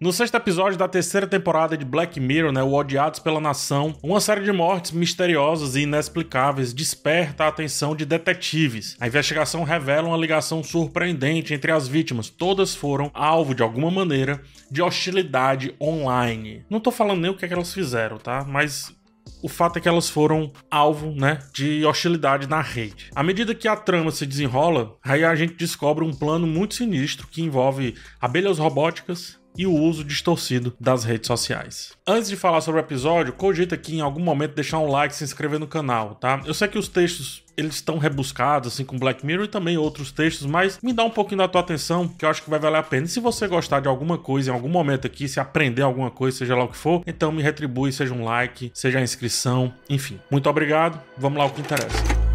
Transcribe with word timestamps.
No 0.00 0.12
sexto 0.12 0.36
episódio 0.36 0.78
da 0.78 0.86
terceira 0.86 1.26
temporada 1.26 1.76
de 1.76 1.84
Black 1.84 2.20
Mirror, 2.20 2.52
né, 2.52 2.62
o 2.62 2.72
Odiados 2.72 3.18
pela 3.18 3.40
Nação, 3.40 3.96
uma 4.00 4.20
série 4.20 4.44
de 4.44 4.52
mortes 4.52 4.92
misteriosas 4.92 5.74
e 5.74 5.80
inexplicáveis 5.80 6.72
desperta 6.72 7.42
a 7.42 7.48
atenção 7.48 7.96
de 7.96 8.04
detetives. 8.04 8.96
A 9.00 9.08
investigação 9.08 9.64
revela 9.64 10.06
uma 10.06 10.16
ligação 10.16 10.62
surpreendente 10.62 11.52
entre 11.52 11.72
as 11.72 11.88
vítimas. 11.88 12.30
Todas 12.30 12.76
foram 12.76 13.10
alvo, 13.12 13.56
de 13.56 13.62
alguma 13.64 13.90
maneira, 13.90 14.40
de 14.70 14.80
hostilidade 14.80 15.74
online. 15.80 16.64
Não 16.70 16.78
tô 16.78 16.92
falando 16.92 17.20
nem 17.20 17.32
o 17.32 17.36
que, 17.36 17.44
é 17.44 17.48
que 17.48 17.54
elas 17.54 17.74
fizeram, 17.74 18.18
tá? 18.18 18.44
Mas 18.46 18.96
o 19.42 19.48
fato 19.48 19.78
é 19.78 19.80
que 19.80 19.88
elas 19.88 20.08
foram 20.08 20.52
alvo, 20.70 21.10
né, 21.10 21.40
de 21.52 21.84
hostilidade 21.84 22.48
na 22.48 22.60
rede. 22.60 23.10
À 23.16 23.22
medida 23.24 23.54
que 23.54 23.66
a 23.66 23.74
trama 23.74 24.12
se 24.12 24.24
desenrola, 24.24 24.96
aí 25.02 25.24
a 25.24 25.34
gente 25.34 25.54
descobre 25.54 26.04
um 26.04 26.12
plano 26.12 26.46
muito 26.46 26.74
sinistro 26.74 27.26
que 27.26 27.42
envolve 27.42 27.96
abelhas 28.20 28.58
robóticas, 28.58 29.37
e 29.58 29.66
o 29.66 29.74
uso 29.74 30.04
distorcido 30.04 30.72
das 30.78 31.02
redes 31.04 31.26
sociais. 31.26 31.92
Antes 32.06 32.30
de 32.30 32.36
falar 32.36 32.60
sobre 32.60 32.80
o 32.80 32.84
episódio, 32.84 33.32
cogita 33.32 33.74
aqui 33.74 33.96
em 33.96 34.00
algum 34.00 34.22
momento 34.22 34.54
deixar 34.54 34.78
um 34.78 34.88
like 34.88 35.12
e 35.12 35.16
se 35.18 35.24
inscrever 35.24 35.58
no 35.58 35.66
canal, 35.66 36.14
tá? 36.14 36.40
Eu 36.46 36.54
sei 36.54 36.68
que 36.68 36.78
os 36.78 36.86
textos 36.88 37.42
eles 37.58 37.74
estão 37.74 37.98
rebuscados, 37.98 38.72
assim, 38.72 38.84
com 38.84 38.96
Black 38.96 39.26
Mirror 39.26 39.46
e 39.46 39.48
também 39.48 39.76
outros 39.76 40.12
textos, 40.12 40.46
mas 40.46 40.78
me 40.80 40.92
dá 40.92 41.02
um 41.02 41.10
pouquinho 41.10 41.38
da 41.38 41.48
tua 41.48 41.60
atenção, 41.60 42.06
que 42.06 42.24
eu 42.24 42.28
acho 42.28 42.44
que 42.44 42.48
vai 42.48 42.60
valer 42.60 42.78
a 42.78 42.82
pena. 42.84 43.06
E 43.06 43.08
se 43.08 43.18
você 43.18 43.48
gostar 43.48 43.80
de 43.80 43.88
alguma 43.88 44.16
coisa 44.16 44.50
em 44.50 44.54
algum 44.54 44.68
momento 44.68 45.08
aqui, 45.08 45.26
se 45.26 45.40
aprender 45.40 45.82
alguma 45.82 46.08
coisa, 46.08 46.38
seja 46.38 46.54
lá 46.54 46.62
o 46.62 46.68
que 46.68 46.76
for, 46.76 47.02
então 47.04 47.32
me 47.32 47.42
retribui, 47.42 47.90
seja 47.90 48.14
um 48.14 48.22
like, 48.22 48.70
seja 48.72 49.00
a 49.00 49.02
inscrição, 49.02 49.74
enfim. 49.90 50.20
Muito 50.30 50.48
obrigado, 50.48 51.02
vamos 51.16 51.36
lá 51.36 51.46
o 51.46 51.50
que 51.50 51.60
interessa. 51.60 52.27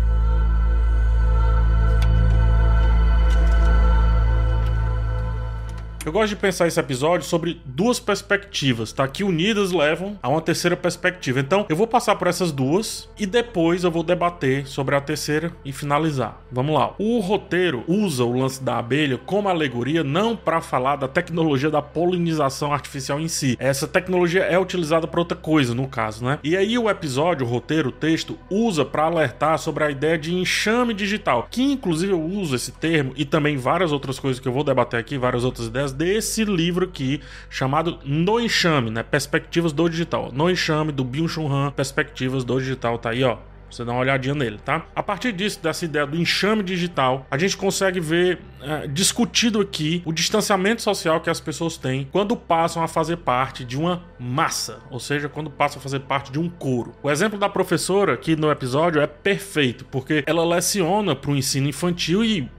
Eu 6.05 6.11
gosto 6.11 6.29
de 6.31 6.35
pensar 6.35 6.67
esse 6.67 6.77
episódio 6.77 7.25
sobre 7.25 7.61
duas 7.63 7.97
perspectivas, 7.97 8.91
tá? 8.91 9.07
Que 9.07 9.23
unidas 9.23 9.71
levam 9.71 10.19
a 10.21 10.27
uma 10.27 10.41
terceira 10.41 10.75
perspectiva. 10.75 11.39
Então, 11.39 11.65
eu 11.69 11.77
vou 11.77 11.87
passar 11.87 12.17
por 12.17 12.27
essas 12.27 12.51
duas 12.51 13.09
e 13.17 13.25
depois 13.25 13.85
eu 13.85 13.91
vou 13.91 14.03
debater 14.03 14.67
sobre 14.67 14.95
a 14.95 15.01
terceira 15.01 15.53
e 15.63 15.71
finalizar. 15.71 16.41
Vamos 16.51 16.75
lá. 16.75 16.93
O 16.99 17.19
roteiro 17.19 17.85
usa 17.87 18.25
o 18.25 18.37
lance 18.37 18.61
da 18.61 18.79
abelha 18.79 19.17
como 19.17 19.47
alegoria 19.47 20.03
não 20.03 20.35
para 20.35 20.59
falar 20.59 20.97
da 20.97 21.07
tecnologia 21.07 21.69
da 21.69 21.81
polinização 21.81 22.73
artificial 22.73 23.17
em 23.17 23.29
si. 23.29 23.55
Essa 23.57 23.87
tecnologia 23.87 24.43
é 24.43 24.59
utilizada 24.59 25.07
para 25.07 25.21
outra 25.21 25.37
coisa, 25.37 25.73
no 25.73 25.87
caso, 25.87 26.25
né? 26.25 26.37
E 26.43 26.57
aí 26.57 26.77
o 26.77 26.89
episódio, 26.89 27.45
o 27.45 27.49
roteiro, 27.49 27.89
o 27.89 27.93
texto 27.93 28.37
usa 28.49 28.83
para 28.83 29.03
alertar 29.03 29.57
sobre 29.57 29.85
a 29.85 29.89
ideia 29.89 30.17
de 30.17 30.35
enxame 30.35 30.93
digital, 30.93 31.47
que 31.49 31.63
inclusive 31.63 32.11
eu 32.11 32.21
uso 32.21 32.57
esse 32.57 32.73
termo 32.73 33.13
e 33.15 33.23
também 33.23 33.55
várias 33.55 33.93
outras 33.93 34.19
coisas 34.19 34.41
que 34.41 34.47
eu 34.49 34.53
vou 34.53 34.65
debater 34.65 34.99
aqui, 34.99 35.17
várias 35.17 35.45
outras 35.45 35.67
ideias 35.67 35.92
desse 35.93 36.43
livro 36.43 36.85
aqui, 36.85 37.21
chamado 37.49 37.99
No 38.03 38.39
Enxame, 38.39 38.89
né? 38.89 39.03
Perspectivas 39.03 39.71
do 39.71 39.87
Digital. 39.87 40.31
No 40.33 40.49
Enxame, 40.49 40.91
do 40.91 41.03
Byung-Chul 41.03 41.51
Han, 41.51 41.71
Perspectivas 41.71 42.43
do 42.43 42.59
Digital, 42.59 42.97
tá 42.97 43.11
aí, 43.11 43.23
ó 43.23 43.37
você 43.73 43.83
dá 43.83 43.91
uma 43.91 44.01
olhadinha 44.01 44.35
nele, 44.35 44.59
tá? 44.63 44.85
A 44.95 45.01
partir 45.01 45.31
disso, 45.31 45.61
dessa 45.61 45.83
ideia 45.83 46.05
do 46.05 46.15
enxame 46.15 46.61
digital, 46.61 47.25
a 47.29 47.37
gente 47.37 47.57
consegue 47.57 47.99
ver 47.99 48.39
é, 48.61 48.87
discutido 48.87 49.59
aqui 49.59 50.01
o 50.05 50.13
distanciamento 50.13 50.81
social 50.81 51.19
que 51.19 51.29
as 51.29 51.39
pessoas 51.39 51.75
têm 51.75 52.07
quando 52.11 52.35
passam 52.37 52.83
a 52.83 52.87
fazer 52.87 53.17
parte 53.17 53.65
de 53.65 53.77
uma 53.77 54.03
massa, 54.19 54.79
ou 54.91 54.99
seja, 54.99 55.27
quando 55.27 55.49
passam 55.49 55.79
a 55.79 55.81
fazer 55.81 56.01
parte 56.01 56.31
de 56.31 56.39
um 56.39 56.47
coro. 56.49 56.93
O 57.01 57.09
exemplo 57.09 57.39
da 57.39 57.49
professora 57.49 58.13
aqui 58.13 58.35
no 58.35 58.51
episódio 58.51 59.01
é 59.01 59.07
perfeito, 59.07 59.85
porque 59.85 60.23
ela 60.27 60.45
leciona 60.45 61.15
para 61.15 61.31
o 61.31 61.35
ensino 61.35 61.67
infantil 61.67 62.23
e 62.23 62.49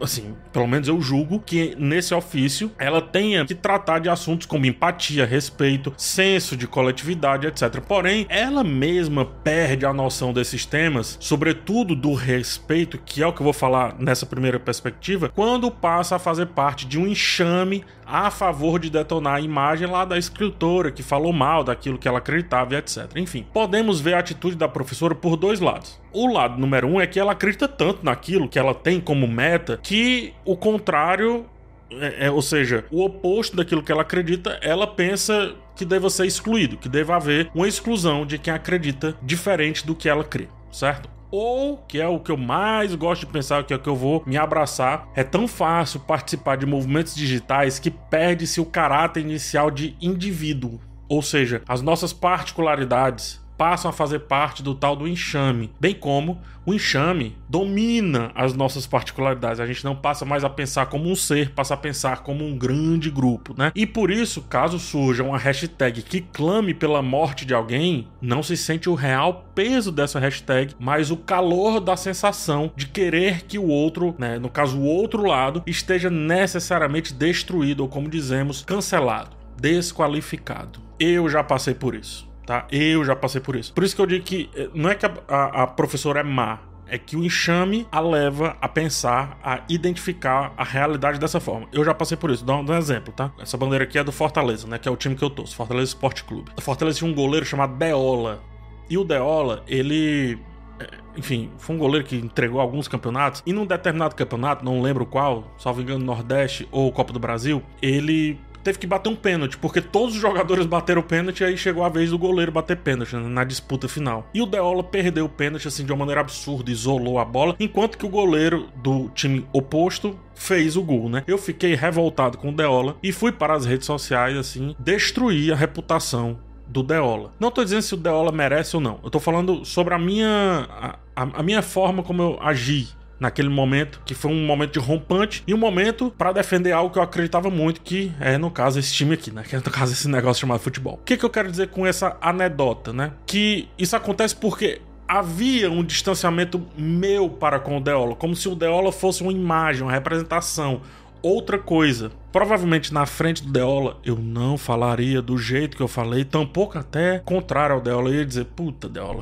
assim, 0.00 0.34
pelo 0.52 0.66
menos 0.66 0.88
eu 0.88 1.00
julgo 1.00 1.40
que 1.40 1.74
nesse 1.78 2.14
ofício 2.14 2.70
ela 2.78 3.00
tenha 3.00 3.44
que 3.44 3.54
tratar 3.54 3.98
de 3.98 4.08
assuntos 4.08 4.46
como 4.46 4.66
empatia, 4.66 5.24
respeito, 5.24 5.92
senso 5.96 6.56
de 6.56 6.66
coletividade, 6.66 7.46
etc. 7.46 7.80
Porém, 7.80 8.26
ela 8.28 8.64
mesma 8.64 9.24
perde 9.24 9.86
a 9.86 9.92
noção 9.92 10.32
desses 10.32 10.66
temas, 10.66 11.16
sobretudo 11.20 11.94
do 11.94 12.14
respeito, 12.14 12.98
que 12.98 13.22
é 13.22 13.26
o 13.26 13.32
que 13.32 13.40
eu 13.40 13.44
vou 13.44 13.52
falar 13.52 13.96
nessa 13.98 14.26
primeira 14.26 14.58
perspectiva, 14.58 15.30
quando 15.34 15.70
passa 15.70 16.16
a 16.16 16.18
fazer 16.18 16.46
parte 16.46 16.86
de 16.86 16.98
um 16.98 17.06
enxame 17.06 17.84
a 18.04 18.30
favor 18.30 18.78
de 18.78 18.90
detonar 18.90 19.36
a 19.36 19.40
imagem 19.40 19.88
lá 19.88 20.04
da 20.04 20.18
escritora 20.18 20.90
que 20.90 21.02
falou 21.02 21.32
mal 21.32 21.64
daquilo 21.64 21.98
que 21.98 22.08
ela 22.08 22.18
acreditava 22.18 22.74
etc. 22.76 23.10
Enfim, 23.16 23.46
podemos 23.52 24.00
ver 24.00 24.14
a 24.14 24.18
atitude 24.18 24.56
da 24.56 24.68
professora 24.68 25.14
por 25.14 25.36
dois 25.36 25.60
lados. 25.60 26.01
O 26.12 26.32
lado 26.32 26.58
número 26.58 26.86
um 26.86 27.00
é 27.00 27.06
que 27.06 27.18
ela 27.18 27.32
acredita 27.32 27.66
tanto 27.66 28.04
naquilo 28.04 28.48
que 28.48 28.58
ela 28.58 28.74
tem 28.74 29.00
como 29.00 29.26
meta 29.26 29.80
que 29.82 30.32
o 30.44 30.56
contrário 30.56 31.46
é, 31.90 32.26
é, 32.26 32.30
ou 32.30 32.42
seja, 32.42 32.84
o 32.90 33.04
oposto 33.04 33.56
daquilo 33.56 33.82
que 33.82 33.92
ela 33.92 34.02
acredita, 34.02 34.58
ela 34.62 34.86
pensa 34.86 35.54
que 35.76 35.84
deva 35.84 36.08
ser 36.10 36.26
excluído, 36.26 36.76
que 36.76 36.88
deva 36.88 37.16
haver 37.16 37.50
uma 37.54 37.68
exclusão 37.68 38.24
de 38.24 38.38
quem 38.38 38.52
acredita 38.52 39.16
diferente 39.22 39.86
do 39.86 39.94
que 39.94 40.08
ela 40.08 40.24
crê, 40.24 40.48
certo? 40.70 41.08
Ou, 41.30 41.78
que 41.78 41.98
é 41.98 42.06
o 42.06 42.20
que 42.20 42.30
eu 42.30 42.36
mais 42.36 42.94
gosto 42.94 43.26
de 43.26 43.32
pensar, 43.32 43.64
que 43.64 43.72
é 43.72 43.76
o 43.76 43.78
que 43.78 43.88
eu 43.88 43.96
vou 43.96 44.22
me 44.26 44.36
abraçar, 44.36 45.08
é 45.14 45.24
tão 45.24 45.48
fácil 45.48 46.00
participar 46.00 46.56
de 46.56 46.66
movimentos 46.66 47.14
digitais 47.14 47.78
que 47.78 47.90
perde-se 47.90 48.60
o 48.60 48.66
caráter 48.66 49.20
inicial 49.20 49.70
de 49.70 49.96
indivíduo. 50.00 50.78
Ou 51.08 51.22
seja, 51.22 51.62
as 51.66 51.80
nossas 51.80 52.12
particularidades, 52.12 53.41
passam 53.56 53.90
a 53.90 53.92
fazer 53.92 54.20
parte 54.20 54.62
do 54.62 54.74
tal 54.74 54.96
do 54.96 55.06
enxame, 55.06 55.70
bem 55.80 55.94
como 55.94 56.40
o 56.64 56.72
enxame 56.72 57.36
domina 57.48 58.30
as 58.34 58.54
nossas 58.54 58.86
particularidades. 58.86 59.58
A 59.58 59.66
gente 59.66 59.84
não 59.84 59.96
passa 59.96 60.24
mais 60.24 60.44
a 60.44 60.50
pensar 60.50 60.86
como 60.86 61.10
um 61.10 61.16
ser, 61.16 61.50
passa 61.50 61.74
a 61.74 61.76
pensar 61.76 62.22
como 62.22 62.44
um 62.44 62.56
grande 62.56 63.10
grupo, 63.10 63.54
né? 63.56 63.72
E 63.74 63.84
por 63.84 64.10
isso, 64.10 64.42
caso 64.42 64.78
surja 64.78 65.24
uma 65.24 65.38
hashtag 65.38 66.02
que 66.02 66.20
clame 66.20 66.72
pela 66.72 67.02
morte 67.02 67.44
de 67.44 67.52
alguém, 67.52 68.06
não 68.20 68.42
se 68.42 68.56
sente 68.56 68.88
o 68.88 68.94
real 68.94 69.44
peso 69.54 69.90
dessa 69.90 70.20
hashtag, 70.20 70.74
mas 70.78 71.10
o 71.10 71.16
calor 71.16 71.80
da 71.80 71.96
sensação 71.96 72.72
de 72.76 72.86
querer 72.86 73.42
que 73.42 73.58
o 73.58 73.66
outro, 73.66 74.14
né, 74.18 74.38
no 74.38 74.48
caso 74.48 74.78
o 74.78 74.84
outro 74.84 75.26
lado, 75.26 75.62
esteja 75.66 76.08
necessariamente 76.08 77.12
destruído 77.12 77.80
ou 77.80 77.88
como 77.88 78.08
dizemos, 78.08 78.62
cancelado, 78.64 79.36
desqualificado. 79.60 80.80
Eu 80.98 81.28
já 81.28 81.42
passei 81.42 81.74
por 81.74 81.94
isso 81.94 82.31
tá? 82.46 82.66
Eu 82.70 83.04
já 83.04 83.14
passei 83.14 83.40
por 83.40 83.56
isso. 83.56 83.72
Por 83.72 83.84
isso 83.84 83.94
que 83.94 84.02
eu 84.02 84.06
digo 84.06 84.24
que 84.24 84.50
eh, 84.54 84.68
não 84.74 84.90
é 84.90 84.94
que 84.94 85.06
a, 85.06 85.12
a, 85.28 85.62
a 85.62 85.66
professora 85.66 86.20
é 86.20 86.22
má, 86.22 86.60
é 86.92 86.98
que 86.98 87.16
o 87.16 87.24
enxame 87.24 87.86
a 87.90 88.00
leva 88.00 88.54
a 88.60 88.68
pensar, 88.68 89.38
a 89.42 89.62
identificar 89.66 90.52
a 90.58 90.62
realidade 90.62 91.18
dessa 91.18 91.40
forma. 91.40 91.66
Eu 91.72 91.82
já 91.82 91.94
passei 91.94 92.18
por 92.18 92.30
isso. 92.30 92.44
Dá 92.44 92.54
um, 92.54 92.70
um, 92.70 92.74
exemplo, 92.74 93.14
tá? 93.14 93.32
Essa 93.40 93.56
bandeira 93.56 93.84
aqui 93.84 93.98
é 93.98 94.04
do 94.04 94.12
Fortaleza, 94.12 94.66
né? 94.66 94.78
Que 94.78 94.88
é 94.88 94.92
o 94.92 94.96
time 94.96 95.14
que 95.14 95.24
eu 95.24 95.30
torço, 95.30 95.56
Fortaleza 95.56 95.88
Esporte 95.88 96.22
Clube. 96.22 96.50
Fortaleza 96.60 96.98
tinha 96.98 97.10
um 97.10 97.14
goleiro 97.14 97.46
chamado 97.46 97.76
Deola. 97.76 98.42
E 98.90 98.98
o 98.98 99.04
Deola, 99.04 99.62
ele. 99.66 100.38
Eh, 100.78 100.86
enfim, 101.16 101.50
foi 101.56 101.76
um 101.76 101.78
goleiro 101.78 102.06
que 102.06 102.16
entregou 102.16 102.60
alguns 102.60 102.88
campeonatos. 102.88 103.42
E 103.46 103.54
num 103.54 103.64
determinado 103.64 104.14
campeonato, 104.14 104.62
não 104.62 104.82
lembro 104.82 105.06
qual, 105.06 105.50
salvo 105.56 105.80
engano, 105.80 106.04
Nordeste 106.04 106.68
ou 106.70 106.92
Copa 106.92 107.10
do 107.10 107.18
Brasil, 107.18 107.62
ele 107.80 108.38
teve 108.62 108.78
que 108.78 108.86
bater 108.86 109.08
um 109.08 109.16
pênalti, 109.16 109.58
porque 109.58 109.80
todos 109.80 110.14
os 110.14 110.20
jogadores 110.20 110.66
bateram 110.66 111.02
pênalti 111.02 111.40
e 111.40 111.44
aí 111.44 111.56
chegou 111.56 111.84
a 111.84 111.88
vez 111.88 112.10
do 112.10 112.18
goleiro 112.18 112.52
bater 112.52 112.76
pênalti 112.76 113.14
né, 113.14 113.28
na 113.28 113.44
disputa 113.44 113.88
final. 113.88 114.28
E 114.32 114.40
o 114.40 114.46
Deola 114.46 114.82
perdeu 114.82 115.26
o 115.26 115.28
pênalti 115.28 115.68
assim 115.68 115.84
de 115.84 115.92
uma 115.92 115.98
maneira 115.98 116.20
absurda, 116.20 116.70
isolou 116.70 117.18
a 117.18 117.24
bola, 117.24 117.56
enquanto 117.58 117.98
que 117.98 118.06
o 118.06 118.08
goleiro 118.08 118.68
do 118.76 119.08
time 119.10 119.46
oposto 119.52 120.18
fez 120.34 120.76
o 120.76 120.82
gol, 120.82 121.08
né? 121.08 121.22
Eu 121.26 121.38
fiquei 121.38 121.74
revoltado 121.74 122.38
com 122.38 122.48
o 122.48 122.52
Deola 122.52 122.96
e 123.02 123.12
fui 123.12 123.32
para 123.32 123.54
as 123.54 123.64
redes 123.64 123.86
sociais 123.86 124.36
assim 124.36 124.74
destruir 124.78 125.52
a 125.52 125.56
reputação 125.56 126.38
do 126.66 126.82
Deola. 126.82 127.32
Não 127.38 127.50
tô 127.50 127.62
dizendo 127.62 127.82
se 127.82 127.94
o 127.94 127.98
Deola 127.98 128.32
merece 128.32 128.74
ou 128.74 128.82
não. 128.82 128.98
Eu 129.04 129.10
tô 129.10 129.20
falando 129.20 129.64
sobre 129.64 129.94
a 129.94 129.98
minha 129.98 130.66
a, 131.14 131.22
a 131.40 131.42
minha 131.42 131.62
forma 131.62 132.02
como 132.02 132.22
eu 132.22 132.38
agi 132.40 132.88
naquele 133.22 133.48
momento, 133.48 134.02
que 134.04 134.14
foi 134.14 134.30
um 134.30 134.44
momento 134.44 134.72
de 134.72 134.78
rompante 134.80 135.44
e 135.46 135.54
um 135.54 135.56
momento 135.56 136.12
para 136.18 136.32
defender 136.32 136.72
algo 136.72 136.92
que 136.92 136.98
eu 136.98 137.02
acreditava 137.02 137.48
muito, 137.48 137.80
que 137.80 138.12
é, 138.20 138.36
no 138.36 138.50
caso, 138.50 138.78
esse 138.78 138.92
time 138.92 139.14
aqui, 139.14 139.30
né? 139.30 139.44
Que 139.48 139.54
é, 139.54 139.58
no 139.58 139.70
caso, 139.70 139.92
esse 139.92 140.08
negócio 140.08 140.40
chamado 140.40 140.60
futebol. 140.60 140.94
O 140.94 141.04
que, 141.04 141.16
que 141.16 141.24
eu 141.24 141.30
quero 141.30 141.50
dizer 141.50 141.68
com 141.68 141.86
essa 141.86 142.16
anedota, 142.20 142.92
né? 142.92 143.12
Que 143.24 143.68
isso 143.78 143.94
acontece 143.94 144.34
porque 144.34 144.80
havia 145.06 145.70
um 145.70 145.84
distanciamento 145.84 146.60
meu 146.76 147.28
para 147.28 147.60
com 147.60 147.76
o 147.76 147.80
Deola, 147.80 148.16
como 148.16 148.34
se 148.34 148.48
o 148.48 148.54
Deola 148.54 148.90
fosse 148.90 149.22
uma 149.22 149.32
imagem, 149.32 149.82
uma 149.82 149.92
representação, 149.92 150.80
outra 151.22 151.58
coisa. 151.58 152.10
Provavelmente 152.32 152.92
na 152.92 153.06
frente 153.06 153.42
do 153.42 153.52
Deola 153.52 153.98
eu 154.04 154.16
não 154.16 154.58
falaria 154.58 155.22
do 155.22 155.38
jeito 155.38 155.76
que 155.76 155.82
eu 155.82 155.88
falei, 155.88 156.24
tampouco 156.24 156.78
até 156.78 157.20
contrário 157.20 157.76
ao 157.76 157.80
Deola. 157.80 158.10
Eu 158.10 158.16
ia 158.16 158.26
dizer, 158.26 158.46
puta, 158.46 158.88
Deola, 158.88 159.20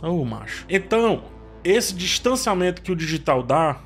ô 0.00 0.08
oh, 0.08 0.24
macho. 0.24 0.64
Então, 0.70 1.22
esse 1.64 1.94
distanciamento 1.94 2.82
que 2.82 2.92
o 2.92 2.96
digital 2.96 3.42
dá 3.42 3.80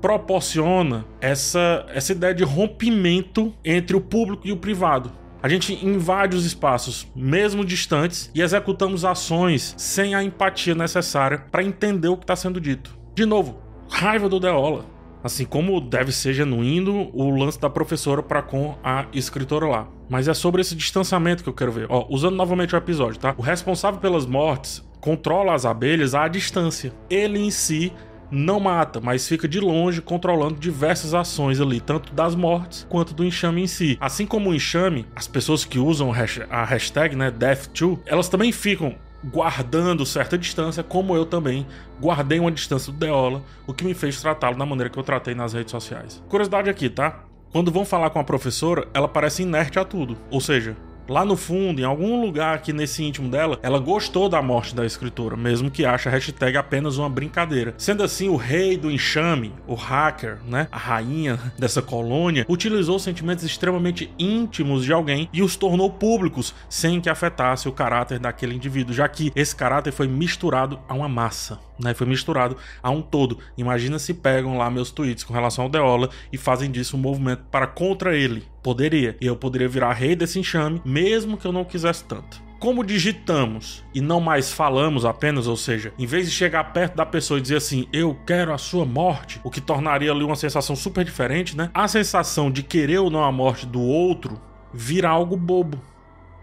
proporciona 0.00 1.04
essa, 1.20 1.84
essa 1.88 2.12
ideia 2.12 2.34
de 2.34 2.44
rompimento 2.44 3.52
entre 3.64 3.96
o 3.96 4.00
público 4.00 4.46
e 4.46 4.52
o 4.52 4.56
privado. 4.56 5.10
A 5.42 5.48
gente 5.48 5.72
invade 5.84 6.36
os 6.36 6.44
espaços, 6.44 7.06
mesmo 7.14 7.64
distantes, 7.64 8.30
e 8.34 8.42
executamos 8.42 9.04
ações 9.04 9.74
sem 9.76 10.14
a 10.14 10.22
empatia 10.22 10.74
necessária 10.74 11.38
para 11.50 11.62
entender 11.62 12.08
o 12.08 12.16
que 12.16 12.24
está 12.24 12.34
sendo 12.34 12.60
dito. 12.60 12.96
De 13.14 13.24
novo, 13.24 13.60
raiva 13.88 14.28
do 14.28 14.40
Deola. 14.40 14.84
Assim 15.22 15.44
como 15.44 15.80
deve 15.80 16.12
ser 16.12 16.32
genuíno 16.32 17.10
o 17.12 17.30
lance 17.30 17.60
da 17.60 17.68
professora 17.68 18.22
para 18.22 18.40
com 18.40 18.76
a 18.82 19.06
escritora 19.12 19.66
lá. 19.66 19.88
Mas 20.08 20.28
é 20.28 20.34
sobre 20.34 20.60
esse 20.60 20.74
distanciamento 20.74 21.42
que 21.42 21.48
eu 21.48 21.54
quero 21.54 21.72
ver. 21.72 21.86
Ó, 21.88 22.06
usando 22.08 22.36
novamente 22.36 22.74
o 22.74 22.78
episódio, 22.78 23.18
tá? 23.18 23.34
O 23.36 23.42
responsável 23.42 24.00
pelas 24.00 24.26
mortes 24.26 24.87
controla 25.00 25.54
as 25.54 25.64
abelhas 25.64 26.14
à 26.14 26.28
distância. 26.28 26.92
Ele 27.08 27.38
em 27.38 27.50
si 27.50 27.92
não 28.30 28.60
mata, 28.60 29.00
mas 29.00 29.26
fica 29.26 29.48
de 29.48 29.58
longe 29.58 30.02
controlando 30.02 30.60
diversas 30.60 31.14
ações 31.14 31.60
ali, 31.60 31.80
tanto 31.80 32.12
das 32.12 32.34
mortes 32.34 32.86
quanto 32.88 33.14
do 33.14 33.24
enxame 33.24 33.62
em 33.62 33.66
si. 33.66 33.96
Assim 34.00 34.26
como 34.26 34.50
o 34.50 34.54
enxame, 34.54 35.06
as 35.16 35.26
pessoas 35.26 35.64
que 35.64 35.78
usam 35.78 36.12
a 36.50 36.64
hashtag, 36.64 37.16
né, 37.16 37.30
Death2, 37.30 38.00
elas 38.06 38.28
também 38.28 38.52
ficam 38.52 38.94
guardando 39.24 40.06
certa 40.06 40.38
distância, 40.38 40.82
como 40.82 41.16
eu 41.16 41.26
também 41.26 41.66
guardei 42.00 42.38
uma 42.38 42.52
distância 42.52 42.92
do 42.92 42.98
Deola, 42.98 43.42
o 43.66 43.74
que 43.74 43.84
me 43.84 43.94
fez 43.94 44.20
tratá-lo 44.20 44.56
da 44.56 44.64
maneira 44.64 44.90
que 44.90 44.98
eu 44.98 45.02
tratei 45.02 45.34
nas 45.34 45.52
redes 45.52 45.72
sociais. 45.72 46.22
Curiosidade 46.28 46.70
aqui, 46.70 46.88
tá? 46.88 47.24
Quando 47.50 47.72
vão 47.72 47.84
falar 47.84 48.10
com 48.10 48.20
a 48.20 48.24
professora, 48.24 48.86
ela 48.92 49.08
parece 49.08 49.42
inerte 49.42 49.78
a 49.78 49.84
tudo. 49.84 50.16
Ou 50.30 50.40
seja, 50.40 50.76
lá 51.08 51.24
no 51.24 51.36
fundo, 51.36 51.80
em 51.80 51.84
algum 51.84 52.20
lugar 52.20 52.54
aqui 52.54 52.72
nesse 52.72 53.02
íntimo 53.02 53.30
dela, 53.30 53.58
ela 53.62 53.78
gostou 53.78 54.28
da 54.28 54.42
morte 54.42 54.74
da 54.74 54.84
escritora, 54.84 55.36
mesmo 55.36 55.70
que 55.70 55.84
ache 55.84 56.08
a 56.08 56.12
hashtag 56.12 56.56
apenas 56.56 56.98
uma 56.98 57.08
brincadeira. 57.08 57.74
Sendo 57.78 58.02
assim, 58.02 58.28
o 58.28 58.36
rei 58.36 58.76
do 58.76 58.90
enxame, 58.90 59.52
o 59.66 59.74
hacker, 59.74 60.38
né, 60.46 60.68
a 60.70 60.78
rainha 60.78 61.38
dessa 61.58 61.80
colônia, 61.80 62.44
utilizou 62.48 62.98
sentimentos 62.98 63.44
extremamente 63.44 64.12
íntimos 64.18 64.84
de 64.84 64.92
alguém 64.92 65.28
e 65.32 65.42
os 65.42 65.56
tornou 65.56 65.90
públicos 65.90 66.54
sem 66.68 67.00
que 67.00 67.08
afetasse 67.08 67.68
o 67.68 67.72
caráter 67.72 68.18
daquele 68.18 68.54
indivíduo, 68.54 68.94
já 68.94 69.08
que 69.08 69.32
esse 69.34 69.54
caráter 69.54 69.92
foi 69.92 70.06
misturado 70.06 70.78
a 70.88 70.94
uma 70.94 71.08
massa 71.08 71.67
né? 71.78 71.94
Foi 71.94 72.06
misturado 72.06 72.56
a 72.82 72.90
um 72.90 73.00
todo. 73.00 73.38
Imagina 73.56 73.98
se 73.98 74.14
pegam 74.14 74.56
lá 74.58 74.70
meus 74.70 74.90
tweets 74.90 75.24
com 75.24 75.32
relação 75.32 75.64
ao 75.64 75.70
Deola 75.70 76.10
e 76.32 76.38
fazem 76.38 76.70
disso 76.70 76.96
um 76.96 77.00
movimento 77.00 77.42
para 77.50 77.66
contra 77.66 78.16
ele. 78.16 78.44
Poderia. 78.62 79.16
E 79.20 79.26
eu 79.26 79.36
poderia 79.36 79.68
virar 79.68 79.92
rei 79.92 80.14
desse 80.14 80.38
enxame, 80.38 80.82
mesmo 80.84 81.36
que 81.36 81.46
eu 81.46 81.52
não 81.52 81.64
quisesse 81.64 82.04
tanto. 82.04 82.48
Como 82.58 82.84
digitamos 82.84 83.84
e 83.94 84.00
não 84.00 84.20
mais 84.20 84.52
falamos 84.52 85.04
apenas, 85.04 85.46
ou 85.46 85.56
seja, 85.56 85.92
em 85.96 86.06
vez 86.06 86.26
de 86.26 86.32
chegar 86.32 86.72
perto 86.72 86.96
da 86.96 87.06
pessoa 87.06 87.38
e 87.38 87.40
dizer 87.40 87.56
assim, 87.56 87.86
eu 87.92 88.18
quero 88.26 88.52
a 88.52 88.58
sua 88.58 88.84
morte, 88.84 89.40
o 89.44 89.50
que 89.50 89.60
tornaria 89.60 90.10
ali 90.10 90.24
uma 90.24 90.34
sensação 90.34 90.74
super 90.74 91.04
diferente, 91.04 91.56
né? 91.56 91.70
A 91.72 91.86
sensação 91.86 92.50
de 92.50 92.64
querer 92.64 92.98
ou 92.98 93.10
não 93.10 93.22
a 93.22 93.30
morte 93.30 93.64
do 93.64 93.80
outro 93.80 94.40
vira 94.74 95.08
algo 95.08 95.36
bobo 95.36 95.80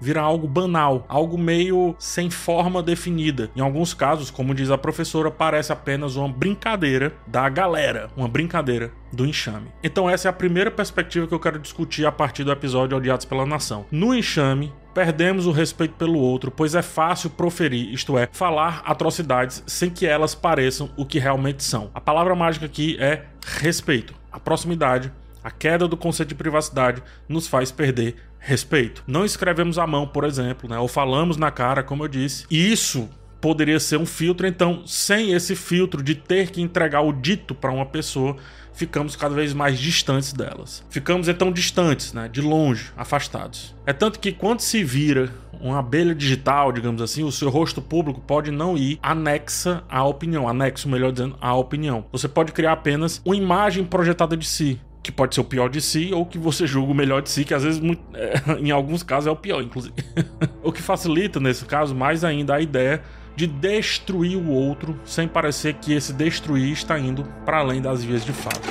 vira 0.06 0.22
algo 0.22 0.48
banal, 0.48 1.04
algo 1.10 1.36
meio 1.36 1.96
sem 1.98 2.30
forma 2.30 2.84
definida. 2.84 3.50
Em 3.56 3.60
alguns 3.60 3.92
casos, 3.92 4.30
como 4.30 4.54
diz 4.54 4.70
a 4.70 4.78
professora, 4.78 5.32
parece 5.32 5.74
apenas 5.74 6.16
uma 6.16 6.30
brincadeira 6.30 7.12
da 7.26 7.50
galera, 7.50 8.12
uma 8.16 8.28
brincadeira 8.28 8.92
do 9.12 9.26
enxame. 9.26 9.72
Então 9.84 10.08
essa 10.08 10.28
é 10.28 10.30
a 10.30 10.34
primeira 10.34 10.70
perspectiva 10.70 11.26
que 11.26 11.34
eu 11.34 11.40
quero 11.40 11.58
discutir 11.58 12.06
a 12.06 12.12
partir 12.12 12.44
do 12.44 12.52
episódio 12.52 12.96
Odiados 12.96 13.26
pela 13.26 13.48
Nação. 13.48 13.88
No 13.90 14.14
enxame, 14.14 14.72
perdemos 14.94 15.48
o 15.48 15.52
respeito 15.52 15.96
pelo 15.96 16.20
outro, 16.20 16.52
pois 16.52 16.76
é 16.76 16.84
fácil 16.84 17.32
proferir, 17.32 17.92
isto 17.92 18.16
é, 18.16 18.30
falar 18.32 18.84
atrocidades 18.86 19.64
sem 19.66 19.90
que 19.90 20.06
elas 20.06 20.36
pareçam 20.36 20.88
o 20.96 21.04
que 21.04 21.18
realmente 21.18 21.64
são. 21.64 21.90
A 21.96 22.00
palavra 22.00 22.36
mágica 22.36 22.68
aqui 22.68 22.96
é 23.00 23.24
respeito. 23.42 24.14
A 24.32 24.40
proximidade 24.40 25.12
a 25.46 25.52
queda 25.52 25.88
do 25.88 25.96
conceito 25.96 26.30
de 26.30 26.36
privacidade 26.36 27.04
nos 27.30 27.48
faz 27.48 27.72
perder 27.72 28.16
respeito. 28.46 29.04
Não 29.08 29.26
escrevemos 29.26 29.80
à 29.80 29.88
mão, 29.88 30.08
por 30.08 30.24
exemplo, 30.24 30.70
né? 30.70 30.78
ou 30.78 30.88
falamos 30.88 31.36
na 31.36 31.50
cara, 31.50 31.82
como 31.82 32.04
eu 32.04 32.08
disse. 32.08 32.46
E 32.50 32.72
isso 32.72 33.10
poderia 33.42 33.80
ser 33.80 33.98
um 33.98 34.06
filtro, 34.06 34.48
então, 34.48 34.84
sem 34.86 35.34
esse 35.34 35.56
filtro 35.56 36.02
de 36.02 36.16
ter 36.16 36.52
que 36.52 36.62
entregar 36.62 37.02
o 37.02 37.12
dito 37.12 37.54
para 37.54 37.72
uma 37.72 37.86
pessoa, 37.86 38.38
ficamos 38.74 39.16
cada 39.16 39.34
vez 39.34 39.54
mais 39.54 39.80
distantes 39.80 40.32
delas. 40.32 40.84
Ficamos 40.90 41.28
então 41.28 41.52
distantes, 41.52 42.14
né, 42.14 42.28
de 42.28 42.42
longe, 42.42 42.92
afastados. 42.96 43.76
É 43.86 43.94
tanto 43.94 44.20
que 44.20 44.32
quando 44.32 44.62
se 44.62 44.84
vira 44.84 45.32
uma 45.60 45.80
abelha 45.80 46.14
digital, 46.14 46.72
digamos 46.72 47.02
assim, 47.02 47.24
o 47.24 47.32
seu 47.32 47.50
rosto 47.50 47.82
público 47.82 48.22
pode 48.22 48.52
não 48.52 48.78
ir 48.78 49.00
anexa 49.02 49.84
à 49.90 50.04
opinião, 50.04 50.48
anexo, 50.48 50.90
melhor 50.90 51.12
dizendo, 51.12 51.36
à 51.42 51.56
opinião. 51.56 52.06
Você 52.12 52.28
pode 52.28 52.52
criar 52.52 52.74
apenas 52.74 53.22
uma 53.26 53.36
imagem 53.36 53.84
projetada 53.84 54.38
de 54.38 54.46
si 54.46 54.80
que 55.06 55.12
pode 55.12 55.36
ser 55.36 55.42
o 55.42 55.44
pior 55.44 55.70
de 55.70 55.80
si 55.80 56.12
ou 56.12 56.26
que 56.26 56.40
você 56.40 56.66
julga 56.66 56.92
o 56.92 56.96
melhor 56.96 57.22
de 57.22 57.30
si, 57.30 57.46
que 57.46 57.54
às 57.54 57.64
vezes, 57.64 57.80
é, 58.16 58.54
em 58.60 58.72
alguns 58.72 59.04
casos, 59.04 59.28
é 59.28 59.32
o 59.32 59.36
pior, 59.36 59.62
inclusive. 59.62 59.94
o 60.64 60.72
que 60.72 60.82
facilita, 60.82 61.40
nesse 61.40 61.64
caso, 61.66 61.94
mais 61.94 62.24
ainda 62.24 62.56
a 62.56 62.60
ideia 62.60 63.04
de 63.36 63.46
destruir 63.46 64.36
o 64.36 64.50
outro 64.50 65.00
sem 65.06 65.28
parecer 65.28 65.76
que 65.76 65.94
esse 65.94 66.12
destruir 66.12 66.72
está 66.72 66.98
indo 66.98 67.24
para 67.46 67.60
além 67.60 67.82
das 67.82 68.04
vias 68.04 68.26
de 68.26 68.34
fato. 68.34 68.68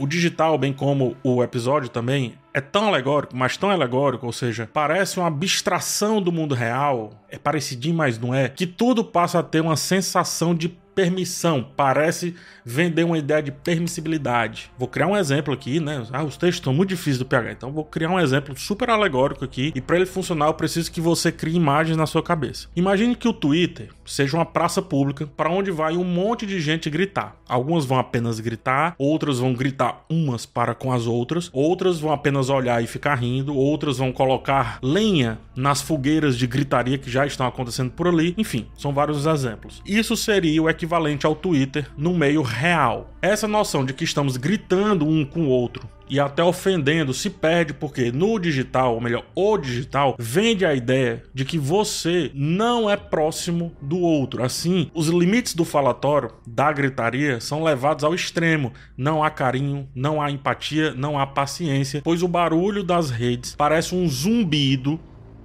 O 0.00 0.06
digital, 0.06 0.56
bem 0.56 0.72
como 0.72 1.16
o 1.22 1.42
episódio 1.42 1.90
também, 1.90 2.34
é 2.58 2.60
tão 2.60 2.88
alegórico, 2.88 3.36
mas 3.36 3.56
tão 3.56 3.70
alegórico, 3.70 4.26
ou 4.26 4.32
seja, 4.32 4.68
parece 4.70 5.18
uma 5.18 5.28
abstração 5.28 6.20
do 6.20 6.32
mundo 6.32 6.54
real, 6.54 7.12
é 7.28 7.38
parecidinho, 7.38 7.96
mas 7.96 8.18
não 8.18 8.34
é, 8.34 8.48
que 8.48 8.66
tudo 8.66 9.04
passa 9.04 9.38
a 9.38 9.42
ter 9.42 9.60
uma 9.60 9.76
sensação 9.76 10.54
de 10.54 10.68
permissão, 10.98 11.64
parece 11.76 12.34
vender 12.64 13.04
uma 13.04 13.16
ideia 13.16 13.40
de 13.40 13.52
permissibilidade. 13.52 14.68
Vou 14.76 14.88
criar 14.88 15.06
um 15.06 15.16
exemplo 15.16 15.54
aqui, 15.54 15.78
né? 15.78 16.04
Ah, 16.12 16.24
os 16.24 16.36
textos 16.36 16.56
estão 16.56 16.74
muito 16.74 16.88
difíceis 16.88 17.18
do 17.18 17.24
PH, 17.24 17.52
então 17.52 17.70
vou 17.70 17.84
criar 17.84 18.10
um 18.10 18.18
exemplo 18.18 18.58
super 18.58 18.90
alegórico 18.90 19.44
aqui 19.44 19.72
e 19.76 19.80
para 19.80 19.94
ele 19.94 20.06
funcionar 20.06 20.46
eu 20.46 20.54
preciso 20.54 20.90
que 20.90 21.00
você 21.00 21.30
crie 21.30 21.54
imagens 21.54 21.96
na 21.96 22.04
sua 22.04 22.20
cabeça. 22.20 22.66
Imagine 22.74 23.14
que 23.14 23.28
o 23.28 23.32
Twitter 23.32 23.90
seja 24.04 24.36
uma 24.36 24.44
praça 24.44 24.82
pública 24.82 25.24
para 25.36 25.48
onde 25.48 25.70
vai 25.70 25.96
um 25.96 26.02
monte 26.02 26.44
de 26.44 26.60
gente 26.60 26.90
gritar. 26.90 27.36
Algumas 27.48 27.84
vão 27.84 27.96
apenas 27.96 28.40
gritar, 28.40 28.96
outras 28.98 29.38
vão 29.38 29.54
gritar 29.54 30.04
umas 30.10 30.44
para 30.44 30.74
com 30.74 30.92
as 30.92 31.06
outras, 31.06 31.48
outras 31.52 32.00
vão 32.00 32.12
apenas 32.12 32.50
olhar 32.50 32.82
e 32.82 32.88
ficar 32.88 33.14
rindo, 33.14 33.54
outras 33.54 33.98
vão 33.98 34.10
colocar 34.10 34.80
lenha 34.82 35.38
nas 35.54 35.80
fogueiras 35.80 36.36
de 36.36 36.46
gritaria 36.48 36.98
que 36.98 37.08
já 37.08 37.24
estão 37.24 37.46
acontecendo 37.46 37.92
por 37.92 38.08
ali. 38.08 38.34
Enfim, 38.36 38.66
são 38.76 38.92
vários 38.92 39.26
exemplos. 39.26 39.80
Isso 39.86 40.16
seria 40.16 40.60
o 40.60 40.68
equivalente 40.68 40.87
equivalente 40.88 41.26
ao 41.26 41.34
Twitter 41.34 41.86
no 41.96 42.14
meio 42.14 42.40
real. 42.40 43.12
Essa 43.20 43.46
noção 43.46 43.84
de 43.84 43.92
que 43.92 44.04
estamos 44.04 44.38
gritando 44.38 45.06
um 45.06 45.24
com 45.24 45.42
o 45.42 45.48
outro 45.48 45.86
e 46.08 46.18
até 46.18 46.42
ofendendo 46.42 47.12
se 47.12 47.28
perde 47.28 47.74
porque 47.74 48.10
no 48.10 48.38
digital, 48.38 48.94
ou 48.94 49.00
melhor, 49.00 49.26
o 49.34 49.58
digital, 49.58 50.16
vende 50.18 50.64
a 50.64 50.74
ideia 50.74 51.22
de 51.34 51.44
que 51.44 51.58
você 51.58 52.30
não 52.34 52.88
é 52.88 52.96
próximo 52.96 53.72
do 53.82 53.98
outro. 53.98 54.42
Assim, 54.42 54.90
os 54.94 55.08
limites 55.08 55.54
do 55.54 55.66
falatório, 55.66 56.30
da 56.46 56.72
gritaria, 56.72 57.38
são 57.40 57.62
levados 57.62 58.04
ao 58.04 58.14
extremo. 58.14 58.72
Não 58.96 59.22
há 59.22 59.28
carinho, 59.28 59.86
não 59.94 60.22
há 60.22 60.30
empatia, 60.30 60.94
não 60.94 61.18
há 61.18 61.26
paciência, 61.26 62.00
pois 62.02 62.22
o 62.22 62.28
barulho 62.28 62.82
das 62.82 63.10
redes 63.10 63.54
parece 63.54 63.94
um 63.94 64.08
zumbido 64.08 64.98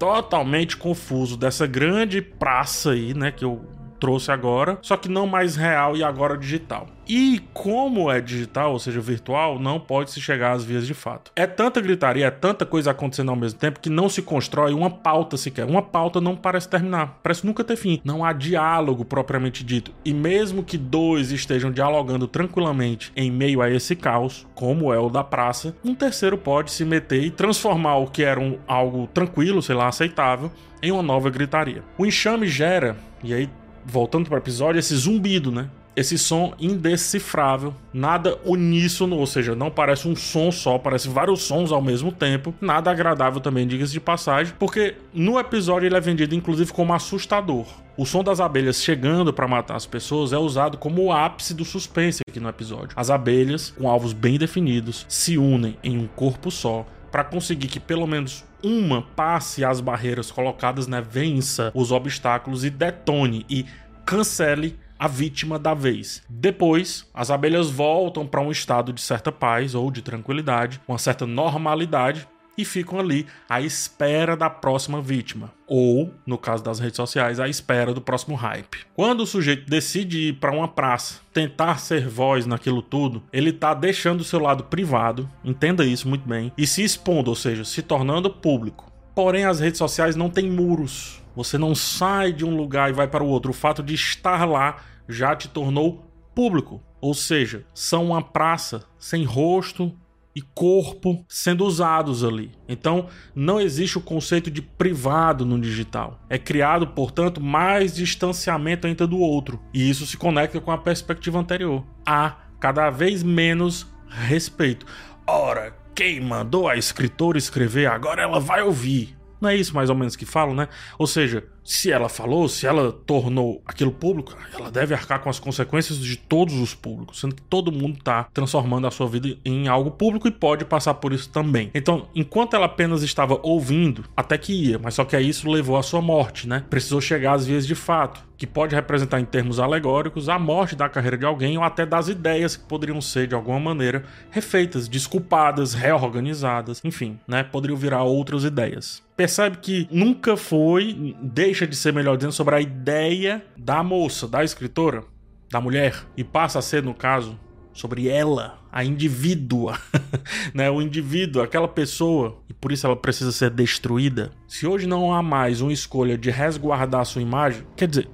totalmente 0.03 0.75
confuso 0.75 1.38
dessa 1.38 1.65
grande 1.65 2.22
praça 2.22 2.91
aí, 2.91 3.13
né, 3.13 3.32
que 3.32 3.46
eu 3.46 3.62
trouxe 4.03 4.33
agora, 4.33 4.77
só 4.81 4.98
que 4.98 5.07
não 5.07 5.25
mais 5.25 5.55
real 5.55 5.95
e 5.95 6.03
agora 6.03 6.38
digital. 6.38 6.89
E 7.07 7.41
como 7.53 8.12
é 8.12 8.19
digital, 8.19 8.74
ou 8.74 8.79
seja, 8.79 9.00
virtual, 9.00 9.57
não 9.57 9.79
pode 9.79 10.12
se 10.12 10.19
chegar 10.19 10.51
às 10.51 10.62
vias 10.62 10.86
de 10.86 10.93
fato. 10.93 11.31
É 11.38 11.48
tanta 11.48 11.79
gritaria, 11.79 12.27
é 12.27 12.29
tanta 12.29 12.65
coisa 12.65 12.91
acontecendo 12.91 13.29
ao 13.29 13.38
mesmo 13.38 13.60
tempo 13.60 13.79
que 13.79 13.89
não 13.89 14.10
se 14.10 14.22
constrói 14.22 14.74
uma 14.74 14.89
pauta 14.89 15.38
sequer. 15.38 15.65
Uma 15.65 15.81
pauta 15.81 16.19
não 16.19 16.36
parece 16.36 16.67
terminar, 16.67 17.17
parece 17.24 17.45
nunca 17.45 17.63
ter 17.63 17.77
fim. 17.77 18.01
Não 18.03 18.25
há 18.25 18.33
diálogo 18.33 19.05
propriamente 19.05 19.63
dito. 19.63 19.93
E 20.03 20.13
mesmo 20.13 20.63
que 20.63 20.77
dois 20.77 21.31
estejam 21.31 21.72
dialogando 21.72 22.27
tranquilamente 22.27 23.10
em 23.15 23.31
meio 23.31 23.62
a 23.62 23.69
esse 23.69 23.95
caos, 23.95 24.45
como 24.53 24.93
é 24.93 25.00
o 25.00 25.10
da 25.10 25.24
praça, 25.24 25.77
um 25.81 25.95
terceiro 25.95 26.38
pode 26.38 26.72
se 26.72 26.83
meter 26.83 27.24
e 27.24 27.31
transformar 27.31 27.95
o 28.00 28.07
que 28.07 28.22
era 28.22 28.39
um, 28.39 28.57
algo 28.67 29.07
tranquilo, 29.07 29.62
sei 29.62 29.75
lá, 29.75 29.88
aceitável, 29.88 30.51
em 30.81 30.91
uma 30.91 31.01
nova 31.01 31.29
gritaria. 31.29 31.83
O 31.98 32.05
enxame 32.05 32.48
gera, 32.48 32.98
e 33.24 33.33
aí 33.33 33.50
voltando 33.86 34.28
para 34.28 34.36
o 34.36 34.38
episódio, 34.38 34.80
esse 34.80 34.96
zumbido, 34.96 35.52
né? 35.52 35.70
Esse 35.96 36.18
som 36.18 36.56
indecifrável, 36.60 37.72
nada 37.94 38.40
uníssono, 38.44 39.16
ou 39.16 39.28
seja, 39.28 39.56
não 39.56 39.70
parece 39.70 40.08
um 40.08 40.16
som 40.16 40.52
só, 40.52 40.80
parece 40.80 41.08
vários 41.08 41.44
sons 41.44 41.72
ao 41.72 41.84
mesmo 41.84 42.12
tempo. 42.12 42.54
Nada 42.60 42.90
agradável 42.90 43.40
também, 43.40 43.68
diga-se 43.68 43.94
de 43.94 44.00
passagem, 44.00 44.56
porque 44.58 44.96
no 45.13 45.38
episódio 45.38 45.86
ele 45.86 45.96
é 45.96 46.02
vendido 46.02 46.34
inclusive 46.34 46.74
como 46.74 46.94
assustador. 46.94 47.68
O 47.96 48.08
som 48.08 48.24
das 48.24 48.40
abelhas 48.40 48.82
chegando 48.82 49.32
para 49.32 49.48
matar 49.48 49.75
as 49.75 49.86
pessoas 49.86 50.34
é 50.34 50.38
usado 50.38 50.80
como 50.80 51.04
o 51.04 51.12
ápice 51.12 51.54
do 51.54 51.63
suspense 51.63 52.22
aqui 52.28 52.40
no 52.40 52.50
episódio. 52.50 52.90
As 52.96 53.12
abelhas, 53.12 53.70
com 53.70 53.88
alvos 53.88 54.13
bem 54.13 54.40
definidos, 54.40 55.06
se 55.08 55.38
unem 55.38 55.78
em 55.84 56.00
um 56.00 56.08
corpo 56.08 56.50
só 56.50 56.88
para 57.13 57.24
conseguir 57.24 57.67
que 57.67 57.79
pelo 57.79 58.08
menos 58.08 58.43
uma 58.63 59.03
passe 59.03 59.63
as 59.63 59.79
barreiras 59.79 60.32
colocadas, 60.32 60.88
né, 60.88 61.00
vença 61.00 61.72
os 61.75 61.91
obstáculos 61.91 62.65
e 62.65 62.72
detone 62.72 63.46
e 63.48 63.67
cancele 64.03 64.79
a 64.98 65.08
vítima 65.08 65.60
da 65.60 65.75
vez. 65.75 66.24
Depois, 66.27 67.08
as 67.13 67.29
abelhas 67.29 67.70
voltam 67.70 68.25
para 68.25 68.41
um 68.41 68.50
estado 68.50 68.91
de 68.91 69.00
certa 69.00 69.32
paz 69.32 69.75
ou 69.75 69.91
de 69.91 70.01
tranquilidade, 70.01 70.82
uma 70.88 70.98
certa 70.98 71.27
normalidade, 71.27 72.27
e 72.57 72.63
ficam 72.63 73.00
ali 73.00 73.25
à 73.50 73.62
espera 73.62 74.36
da 74.36 74.50
próxima 74.50 75.01
vítima. 75.01 75.51
Ou, 75.67 76.13
no 76.25 76.38
caso 76.38 76.63
das 76.63 76.79
redes 76.79 76.98
sociais, 76.98 77.39
à 77.39 77.48
espera 77.48 77.93
do 77.93 78.01
próximo 78.01 78.36
hype. 78.36 78.86
Quando 78.95 79.22
o 79.22 79.27
sujeito 79.27 79.69
decide 79.69 80.29
ir 80.29 80.33
para 80.33 80.55
uma 80.55 80.67
praça, 80.67 81.22
tentar 81.33 81.79
ser 81.79 82.07
voz 82.07 82.45
naquilo 82.45 82.81
tudo, 82.81 83.24
ele 83.31 83.50
está 83.50 83.74
deixando 83.74 84.22
o 84.22 84.25
seu 84.25 84.39
lado 84.39 84.65
privado, 84.65 85.29
entenda 85.43 85.86
isso 85.86 86.07
muito 86.07 86.27
bem, 86.27 86.51
e 86.57 86.67
se 86.67 86.83
expondo, 86.83 87.29
ou 87.29 87.36
seja, 87.36 87.63
se 87.63 87.81
tornando 87.81 88.29
público. 88.29 88.91
Porém, 89.15 89.45
as 89.45 89.60
redes 89.60 89.77
sociais 89.77 90.15
não 90.15 90.29
têm 90.29 90.50
muros. 90.50 91.22
Você 91.36 91.57
não 91.57 91.74
sai 91.74 92.31
de 92.31 92.45
um 92.45 92.55
lugar 92.55 92.89
e 92.89 92.93
vai 92.93 93.07
para 93.07 93.24
o 93.24 93.27
outro. 93.27 93.51
O 93.51 93.55
fato 93.55 93.83
de 93.83 93.93
estar 93.93 94.45
lá 94.45 94.77
já 95.07 95.36
te 95.36 95.48
tornou 95.48 96.03
público. 96.33 96.81
Ou 97.00 97.13
seja, 97.13 97.65
são 97.74 98.07
uma 98.07 98.22
praça 98.22 98.83
sem 98.98 99.24
rosto, 99.24 99.93
e 100.36 100.42
corpo 100.42 101.24
sendo 101.28 101.66
usados 101.66 102.24
ali. 102.24 102.52
Então, 102.68 103.08
não 103.36 103.60
existe 103.60 103.98
o 103.98 104.02
conceito 104.02 104.50
de 104.50 104.62
privado 104.62 105.46
no 105.46 105.60
digital. 105.60 106.20
É 106.30 106.38
criado, 106.38 106.88
portanto, 106.88 107.40
mais 107.42 107.96
distanciamento 107.96 108.88
ainda 108.88 109.06
do 109.06 109.20
outro. 109.20 109.62
E 109.74 109.90
isso 109.90 110.06
se 110.06 110.18
conecta 110.18 110.60
com 110.60 110.72
a 110.72 110.78
perspectiva 110.78 111.40
anterior. 111.40 111.86
Há 112.06 112.38
cada 112.60 112.90
vez 112.90 113.22
menos 113.22 113.88
respeito. 114.08 114.86
Ora, 115.28 115.75
quem 115.96 116.20
mandou 116.20 116.68
a 116.68 116.75
escritora 116.75 117.38
escrever 117.38 117.86
agora 117.86 118.22
ela 118.22 118.40
vai 118.40 118.62
ouvir. 118.62 119.16
Não 119.40 119.50
é 119.50 119.56
isso 119.56 119.75
mais 119.75 119.90
ou 119.90 119.96
menos 119.96 120.16
que 120.16 120.25
falam, 120.25 120.56
né? 120.56 120.68
Ou 120.98 121.06
seja, 121.06 121.44
se 121.63 121.91
ela 121.91 122.10
falou, 122.10 122.48
se 122.48 122.67
ela 122.67 122.91
tornou 122.91 123.62
aquilo 123.65 123.91
público, 123.91 124.36
ela 124.53 124.70
deve 124.70 124.93
arcar 124.93 125.20
com 125.20 125.29
as 125.29 125.39
consequências 125.39 125.98
de 125.98 126.15
todos 126.15 126.55
os 126.55 126.74
públicos, 126.75 127.20
sendo 127.20 127.36
que 127.36 127.41
todo 127.43 127.72
mundo 127.72 127.98
está 127.98 128.27
transformando 128.34 128.88
a 128.88 128.91
sua 128.91 129.08
vida 129.08 129.38
em 129.46 129.67
algo 129.67 129.91
público 129.91 130.27
e 130.27 130.32
pode 130.32 130.65
passar 130.65 130.96
por 130.96 131.13
isso 131.13 131.29
também. 131.29 131.72
Então, 131.74 132.08
enquanto 132.13 132.55
ela 132.55 132.65
apenas 132.65 133.03
estava 133.03 133.39
ouvindo, 133.43 134.05
até 134.15 134.38
que 134.38 134.53
ia, 134.53 134.79
mas 134.79 134.96
só 134.96 135.05
que 135.05 135.15
aí 135.15 135.29
isso 135.29 135.50
levou 135.50 135.77
à 135.77 135.84
sua 135.84 136.01
morte, 136.01 136.48
né? 136.48 136.63
Precisou 136.70 137.00
chegar 137.00 137.34
às 137.34 137.46
vias 137.46 137.65
de 137.65 137.75
fato, 137.75 138.24
que 138.38 138.48
pode 138.48 138.75
representar 138.75 139.22
em 139.22 139.25
termos 139.25 139.60
alegóricos 139.60 140.27
a 140.27 140.38
morte 140.38 140.75
da 140.75 140.89
carreira 140.89 141.17
de 141.17 141.25
alguém 141.25 141.58
ou 141.58 141.63
até 141.63 141.86
das 141.86 142.10
ideias 142.10 142.58
que 142.58 142.65
poderiam 142.65 143.00
ser 143.00 143.27
de 143.27 143.36
alguma 143.36 143.60
maneira 143.60 144.03
refeitas, 144.32 144.88
desculpadas, 144.88 145.74
reorganizadas, 145.74 146.82
enfim, 146.84 147.20
né? 147.27 147.43
Poderiam 147.43 147.77
virar 147.77 148.03
outras 148.03 148.43
ideias. 148.43 149.01
Percebe 149.15 149.58
que 149.58 149.88
nunca 149.91 150.36
foi, 150.36 151.15
desde 151.22 151.52
deixa 151.53 151.67
de 151.67 151.75
ser, 151.75 151.93
melhor 151.93 152.17
dizendo, 152.17 152.33
sobre 152.33 152.55
a 152.55 152.62
ideia 152.62 153.45
da 153.55 153.83
moça, 153.83 154.27
da 154.27 154.43
escritora, 154.43 155.03
da 155.51 155.62
mulher, 155.62 156.03
e 156.17 156.24
passa 156.24 156.57
a 156.57 156.62
ser, 156.63 156.81
no 156.81 156.95
caso, 156.95 157.38
sobre 157.72 158.07
ela, 158.07 158.57
a 158.72 158.83
indivídua, 158.83 159.77
né? 160.51 160.72
O 160.72 160.81
indivíduo, 160.81 161.43
aquela 161.43 161.67
pessoa, 161.67 162.39
e 162.50 162.53
por 162.53 162.72
isso 162.72 162.88
ela 162.88 162.95
precisa 162.95 163.31
ser 163.31 163.51
destruída. 163.51 164.31
Se 164.48 164.65
hoje 164.65 164.88
não 164.88 165.13
há 165.13 165.22
mais 165.22 165.62
uma 165.62 165.72
escolha 165.72 166.17
de 166.17 166.31
resguardar 166.31 167.05
sua 167.05 167.22
imagem, 167.22 167.63
quer 167.75 167.88
dizer, 167.88 168.10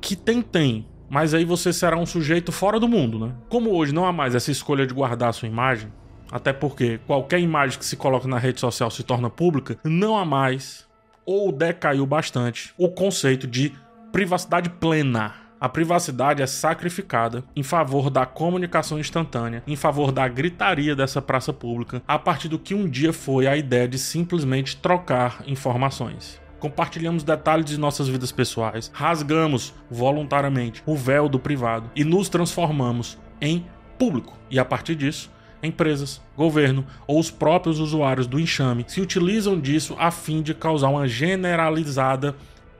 que 0.00 0.14
tem, 0.14 0.40
tem, 0.40 0.86
mas 1.10 1.34
aí 1.34 1.44
você 1.44 1.72
será 1.72 1.96
um 1.96 2.06
sujeito 2.06 2.52
fora 2.52 2.78
do 2.78 2.86
mundo, 2.86 3.18
né? 3.18 3.34
Como 3.48 3.74
hoje 3.74 3.92
não 3.92 4.06
há 4.06 4.12
mais 4.12 4.36
essa 4.36 4.52
escolha 4.52 4.86
de 4.86 4.94
guardar 4.94 5.34
sua 5.34 5.48
imagem, 5.48 5.92
até 6.30 6.52
porque 6.52 6.98
qualquer 7.08 7.40
imagem 7.40 7.76
que 7.76 7.84
se 7.84 7.96
coloca 7.96 8.28
na 8.28 8.38
rede 8.38 8.60
social 8.60 8.88
se 8.88 9.02
torna 9.02 9.28
pública, 9.28 9.76
não 9.82 10.16
há 10.16 10.24
mais 10.24 10.87
ou 11.28 11.52
decaiu 11.52 12.06
bastante 12.06 12.72
o 12.78 12.88
conceito 12.88 13.46
de 13.46 13.74
privacidade 14.10 14.70
plena. 14.70 15.34
A 15.60 15.68
privacidade 15.68 16.40
é 16.40 16.46
sacrificada 16.46 17.44
em 17.54 17.62
favor 17.62 18.08
da 18.08 18.24
comunicação 18.24 18.98
instantânea, 18.98 19.62
em 19.66 19.76
favor 19.76 20.10
da 20.10 20.26
gritaria 20.26 20.96
dessa 20.96 21.20
praça 21.20 21.52
pública, 21.52 22.00
a 22.08 22.18
partir 22.18 22.48
do 22.48 22.58
que 22.58 22.74
um 22.74 22.88
dia 22.88 23.12
foi 23.12 23.46
a 23.46 23.58
ideia 23.58 23.86
de 23.86 23.98
simplesmente 23.98 24.78
trocar 24.78 25.42
informações. 25.46 26.40
Compartilhamos 26.58 27.22
detalhes 27.22 27.66
de 27.66 27.78
nossas 27.78 28.08
vidas 28.08 28.32
pessoais, 28.32 28.90
rasgamos 28.94 29.74
voluntariamente 29.90 30.82
o 30.86 30.96
véu 30.96 31.28
do 31.28 31.38
privado 31.38 31.90
e 31.94 32.04
nos 32.04 32.30
transformamos 32.30 33.18
em 33.38 33.66
público. 33.98 34.34
E 34.50 34.58
a 34.58 34.64
partir 34.64 34.94
disso, 34.94 35.30
empresas, 35.62 36.20
governo 36.36 36.84
ou 37.06 37.18
os 37.18 37.30
próprios 37.30 37.80
usuários 37.80 38.26
do 38.26 38.38
enxame 38.38 38.84
se 38.86 39.00
utilizam 39.00 39.58
disso 39.58 39.96
a 39.98 40.10
fim 40.10 40.42
de 40.42 40.54
causar 40.54 40.88
uma 40.88 41.06
generalizada 41.06 42.34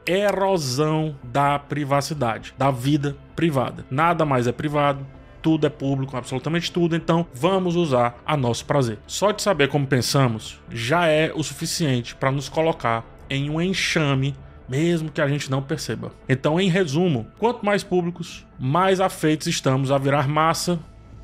erosão 0.07 1.17
da 1.23 1.59
privacidade, 1.59 2.55
da 2.57 2.71
vida 2.71 3.17
privada. 3.37 3.85
Nada 3.91 4.25
mais 4.25 4.47
é 4.47 4.53
privado, 4.53 5.07
tudo 5.43 5.67
é 5.67 5.71
público, 5.71 6.17
absolutamente 6.17 6.73
tudo, 6.73 6.97
então 6.97 7.27
vamos 7.35 7.77
usar 7.77 8.19
a 8.27 8.37
nosso 8.37 8.65
prazer. 8.65 8.99
Só 9.07 9.33
de 9.33 9.43
saber 9.43 9.69
como 9.69 9.87
pensamos 9.87 10.61
já 10.71 11.07
é 11.07 11.31
o 11.35 11.43
suficiente 11.43 12.15
para 12.15 12.33
nos 12.33 12.49
colocar 12.49 13.05
em 13.29 13.51
um 13.51 13.61
enxame 13.61 14.35
mesmo 14.69 15.11
que 15.11 15.21
a 15.21 15.29
gente 15.29 15.51
não 15.51 15.63
perceba. 15.63 16.13
Então, 16.29 16.61
em 16.61 16.69
resumo, 16.69 17.27
quanto 17.39 17.65
mais 17.65 17.83
públicos, 17.83 18.47
mais 18.59 19.01
afeitos 19.01 19.47
estamos 19.47 19.91
a 19.91 19.97
virar 19.97 20.29
massa 20.29 20.79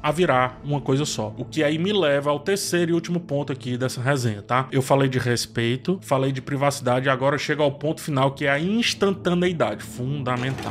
a 0.04 0.11
virar 0.11 0.61
uma 0.62 0.82
coisa 0.82 1.06
só. 1.06 1.34
O 1.38 1.46
que 1.46 1.64
aí 1.64 1.78
me 1.78 1.90
leva 1.90 2.28
ao 2.28 2.38
terceiro 2.38 2.90
e 2.90 2.94
último 2.94 3.18
ponto 3.18 3.50
aqui 3.50 3.78
dessa 3.78 4.02
resenha, 4.02 4.42
tá? 4.42 4.68
Eu 4.70 4.82
falei 4.82 5.08
de 5.08 5.18
respeito, 5.18 5.99
falei 6.02 6.30
de 6.30 6.42
privacidade 6.42 7.08
agora 7.08 7.38
chega 7.38 7.62
ao 7.62 7.73
ponto 7.73 8.02
final 8.02 8.32
que 8.32 8.44
é 8.44 8.50
a 8.50 8.61
instantaneidade, 8.61 9.82
fundamental. 9.82 10.70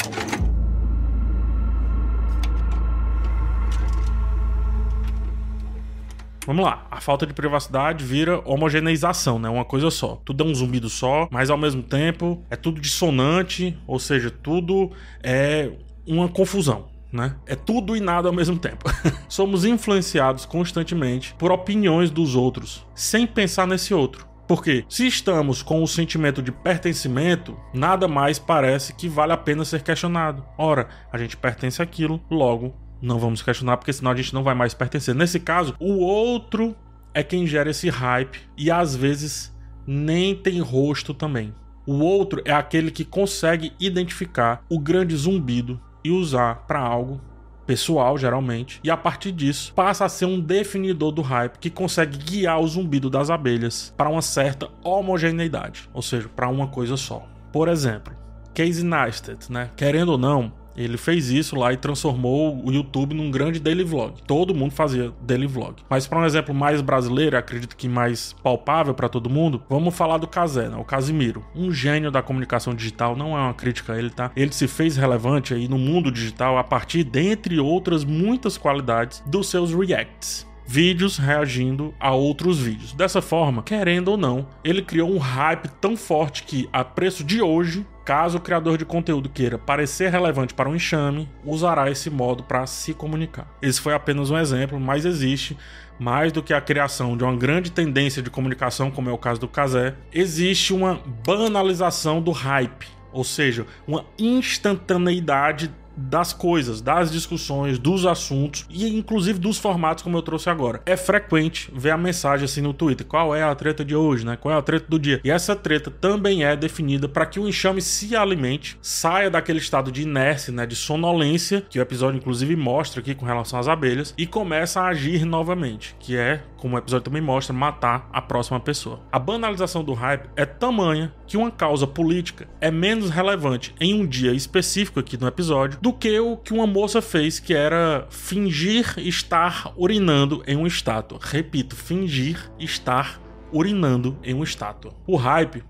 Vamos 6.45 6.63
lá, 6.63 6.85
a 6.91 7.01
falta 7.01 7.25
de 7.25 7.33
privacidade 7.33 8.05
vira 8.05 8.39
homogeneização, 8.45 9.39
né? 9.39 9.49
Uma 9.49 9.65
coisa 9.65 9.89
só. 9.89 10.21
Tudo 10.23 10.43
é 10.43 10.47
um 10.47 10.53
zumbido 10.53 10.89
só, 10.89 11.27
mas 11.31 11.49
ao 11.49 11.57
mesmo 11.57 11.81
tempo 11.81 12.43
é 12.51 12.55
tudo 12.55 12.79
dissonante, 12.79 13.75
ou 13.87 13.97
seja, 13.97 14.29
tudo 14.29 14.91
é 15.23 15.71
uma 16.05 16.29
confusão 16.29 16.92
né? 17.13 17.35
É 17.45 17.55
tudo 17.55 17.95
e 17.95 17.99
nada 18.01 18.27
ao 18.27 18.33
mesmo 18.33 18.57
tempo. 18.57 18.85
Somos 19.29 19.63
influenciados 19.63 20.45
constantemente 20.45 21.35
por 21.37 21.51
opiniões 21.51 22.09
dos 22.09 22.35
outros, 22.35 22.85
sem 22.95 23.27
pensar 23.27 23.67
nesse 23.67 23.93
outro. 23.93 24.27
Porque 24.47 24.83
se 24.89 25.07
estamos 25.07 25.61
com 25.61 25.81
o 25.81 25.87
sentimento 25.87 26.41
de 26.41 26.51
pertencimento, 26.51 27.57
nada 27.73 28.07
mais 28.07 28.37
parece 28.37 28.93
que 28.93 29.07
vale 29.07 29.31
a 29.31 29.37
pena 29.37 29.63
ser 29.63 29.81
questionado. 29.83 30.43
Ora, 30.57 30.89
a 31.11 31.17
gente 31.17 31.37
pertence 31.37 31.81
àquilo, 31.81 32.21
logo 32.29 32.75
não 33.03 33.19
vamos 33.19 33.41
questionar, 33.41 33.75
porque 33.75 33.91
senão 33.91 34.11
a 34.11 34.15
gente 34.15 34.33
não 34.33 34.43
vai 34.43 34.55
mais 34.55 34.73
pertencer. 34.73 35.13
Nesse 35.13 35.37
caso, 35.37 35.75
o 35.77 35.97
outro 35.99 36.73
é 37.13 37.21
quem 37.21 37.45
gera 37.45 37.69
esse 37.69 37.89
hype 37.89 38.39
e 38.57 38.71
às 38.71 38.95
vezes 38.95 39.53
nem 39.85 40.33
tem 40.33 40.61
rosto 40.61 41.13
também. 41.13 41.53
O 41.85 41.99
outro 41.99 42.41
é 42.45 42.53
aquele 42.53 42.89
que 42.89 43.03
consegue 43.03 43.73
identificar 43.77 44.63
o 44.69 44.79
grande 44.79 45.13
zumbido 45.17 45.81
e 46.03 46.11
usar 46.11 46.65
para 46.67 46.79
algo 46.79 47.21
pessoal, 47.65 48.17
geralmente, 48.17 48.79
e 48.83 48.91
a 48.91 48.97
partir 48.97 49.31
disso 49.31 49.73
passa 49.73 50.05
a 50.05 50.09
ser 50.09 50.25
um 50.25 50.39
definidor 50.39 51.11
do 51.11 51.21
hype 51.21 51.57
que 51.59 51.69
consegue 51.69 52.17
guiar 52.17 52.59
o 52.59 52.67
zumbido 52.67 53.09
das 53.09 53.29
abelhas 53.29 53.93
para 53.97 54.09
uma 54.09 54.21
certa 54.21 54.69
homogeneidade, 54.83 55.89
ou 55.93 56.01
seja, 56.01 56.29
para 56.29 56.49
uma 56.49 56.67
coisa 56.67 56.97
só. 56.97 57.25
Por 57.51 57.67
exemplo, 57.67 58.13
Casey 58.53 58.83
Neistat, 58.83 59.51
né? 59.51 59.69
Querendo 59.75 60.09
ou 60.09 60.17
não, 60.17 60.51
ele 60.75 60.97
fez 60.97 61.29
isso 61.29 61.55
lá 61.55 61.71
e 61.73 61.77
transformou 61.77 62.61
o 62.65 62.71
YouTube 62.71 63.13
num 63.13 63.31
grande 63.31 63.59
daily 63.59 63.83
vlog. 63.83 64.21
Todo 64.25 64.53
mundo 64.53 64.71
fazia 64.71 65.11
daily 65.21 65.47
vlog. 65.47 65.75
Mas 65.89 66.07
para 66.07 66.19
um 66.19 66.25
exemplo 66.25 66.53
mais 66.53 66.81
brasileiro, 66.81 67.37
acredito 67.37 67.75
que 67.75 67.87
mais 67.87 68.33
palpável 68.43 68.93
para 68.93 69.09
todo 69.09 69.29
mundo, 69.29 69.61
vamos 69.69 69.95
falar 69.95 70.17
do 70.17 70.27
Casé, 70.27 70.69
né? 70.69 70.77
o 70.77 70.83
Casimiro. 70.83 71.45
Um 71.55 71.71
gênio 71.71 72.11
da 72.11 72.21
comunicação 72.21 72.73
digital, 72.73 73.15
não 73.15 73.37
é 73.37 73.41
uma 73.41 73.53
crítica 73.53 73.93
a 73.93 73.97
ele, 73.97 74.09
tá? 74.09 74.31
Ele 74.35 74.51
se 74.51 74.67
fez 74.67 74.97
relevante 74.97 75.53
aí 75.53 75.67
no 75.67 75.77
mundo 75.77 76.11
digital 76.11 76.57
a 76.57 76.63
partir, 76.63 77.03
dentre 77.03 77.59
outras 77.59 78.03
muitas 78.03 78.57
qualidades, 78.57 79.23
dos 79.25 79.49
seus 79.49 79.73
reacts 79.73 80.51
vídeos 80.65 81.17
reagindo 81.17 81.93
a 81.99 82.13
outros 82.13 82.59
vídeos. 82.59 82.93
Dessa 82.93 83.21
forma, 83.21 83.63
querendo 83.63 84.09
ou 84.09 84.17
não, 84.17 84.47
ele 84.63 84.81
criou 84.81 85.11
um 85.13 85.17
hype 85.17 85.67
tão 85.81 85.95
forte 85.95 86.43
que, 86.43 86.69
a 86.71 86.83
preço 86.83 87.23
de 87.23 87.41
hoje, 87.41 87.85
caso 88.03 88.37
o 88.37 88.41
criador 88.41 88.77
de 88.77 88.85
conteúdo 88.85 89.29
queira 89.29 89.57
parecer 89.57 90.11
relevante 90.11 90.53
para 90.53 90.69
um 90.69 90.75
enxame, 90.75 91.29
usará 91.43 91.89
esse 91.89 92.09
modo 92.09 92.43
para 92.43 92.65
se 92.65 92.93
comunicar. 92.93 93.47
Esse 93.61 93.79
foi 93.79 93.93
apenas 93.93 94.29
um 94.29 94.37
exemplo, 94.37 94.79
mas 94.79 95.05
existe 95.05 95.57
mais 95.99 96.31
do 96.31 96.43
que 96.43 96.53
a 96.53 96.61
criação 96.61 97.15
de 97.15 97.23
uma 97.23 97.35
grande 97.35 97.71
tendência 97.71 98.21
de 98.21 98.29
comunicação, 98.29 98.91
como 98.91 99.09
é 99.09 99.13
o 99.13 99.17
caso 99.17 99.39
do 99.39 99.47
Kazé, 99.47 99.95
existe 100.11 100.73
uma 100.73 100.99
banalização 101.25 102.21
do 102.21 102.31
hype, 102.31 102.87
ou 103.11 103.23
seja, 103.23 103.65
uma 103.87 104.05
instantaneidade 104.17 105.71
das 105.95 106.33
coisas, 106.33 106.81
das 106.81 107.11
discussões, 107.11 107.77
dos 107.77 108.05
assuntos 108.05 108.65
e 108.69 108.87
inclusive 108.97 109.39
dos 109.39 109.57
formatos 109.57 110.03
como 110.03 110.17
eu 110.17 110.21
trouxe 110.21 110.49
agora. 110.49 110.81
É 110.85 110.95
frequente 110.95 111.71
ver 111.75 111.91
a 111.91 111.97
mensagem 111.97 112.45
assim 112.45 112.61
no 112.61 112.73
Twitter, 112.73 113.05
qual 113.05 113.35
é 113.35 113.43
a 113.43 113.53
treta 113.55 113.83
de 113.83 113.95
hoje, 113.95 114.25
né? 114.25 114.37
Qual 114.39 114.53
é 114.53 114.57
a 114.57 114.61
treta 114.61 114.85
do 114.89 114.99
dia? 114.99 115.21
E 115.23 115.31
essa 115.31 115.55
treta 115.55 115.91
também 115.91 116.43
é 116.43 116.55
definida 116.55 117.07
para 117.07 117.25
que 117.25 117.39
o 117.39 117.47
enxame 117.47 117.81
se 117.81 118.15
alimente, 118.15 118.77
saia 118.81 119.29
daquele 119.29 119.59
estado 119.59 119.91
de 119.91 120.01
inércia, 120.01 120.53
né, 120.53 120.65
de 120.65 120.75
sonolência, 120.75 121.63
que 121.69 121.79
o 121.79 121.81
episódio 121.81 122.17
inclusive 122.17 122.55
mostra 122.55 123.01
aqui 123.01 123.13
com 123.13 123.25
relação 123.25 123.59
às 123.59 123.67
abelhas 123.67 124.13
e 124.17 124.25
começa 124.25 124.81
a 124.81 124.87
agir 124.87 125.25
novamente, 125.25 125.95
que 125.99 126.17
é 126.17 126.41
como 126.63 126.77
o 126.77 126.79
episódio 126.79 127.03
também 127.03 127.21
mostra, 127.21 127.53
matar 127.53 128.09
a 128.13 128.21
próxima 128.21 128.57
pessoa. 128.57 129.01
A 129.11 129.19
banalização 129.19 129.83
do 129.83 129.91
hype 129.91 130.29
é 130.33 130.45
tamanha 130.45 131.13
que 131.27 131.35
uma 131.35 131.51
causa 131.51 131.85
política 131.85 132.47
é 132.61 132.71
menos 132.71 133.09
relevante 133.09 133.75
em 133.81 133.93
um 133.93 134.07
dia 134.07 134.31
específico 134.31 134.97
aqui 134.97 135.19
no 135.19 135.27
episódio 135.27 135.77
do 135.81 135.91
que 135.91 136.17
o 136.21 136.37
que 136.37 136.53
uma 136.53 136.65
moça 136.65 137.01
fez, 137.01 137.37
que 137.37 137.53
era 137.53 138.07
fingir 138.09 138.93
estar 138.99 139.73
urinando 139.75 140.41
em 140.47 140.55
uma 140.55 140.69
estátua. 140.69 141.19
Repito, 141.21 141.75
fingir 141.75 142.49
estar 142.57 143.19
urinando 143.51 144.17
em 144.23 144.33
uma 144.33 144.45
estátua. 144.45 144.93
O 145.05 145.17
hype, 145.17 145.65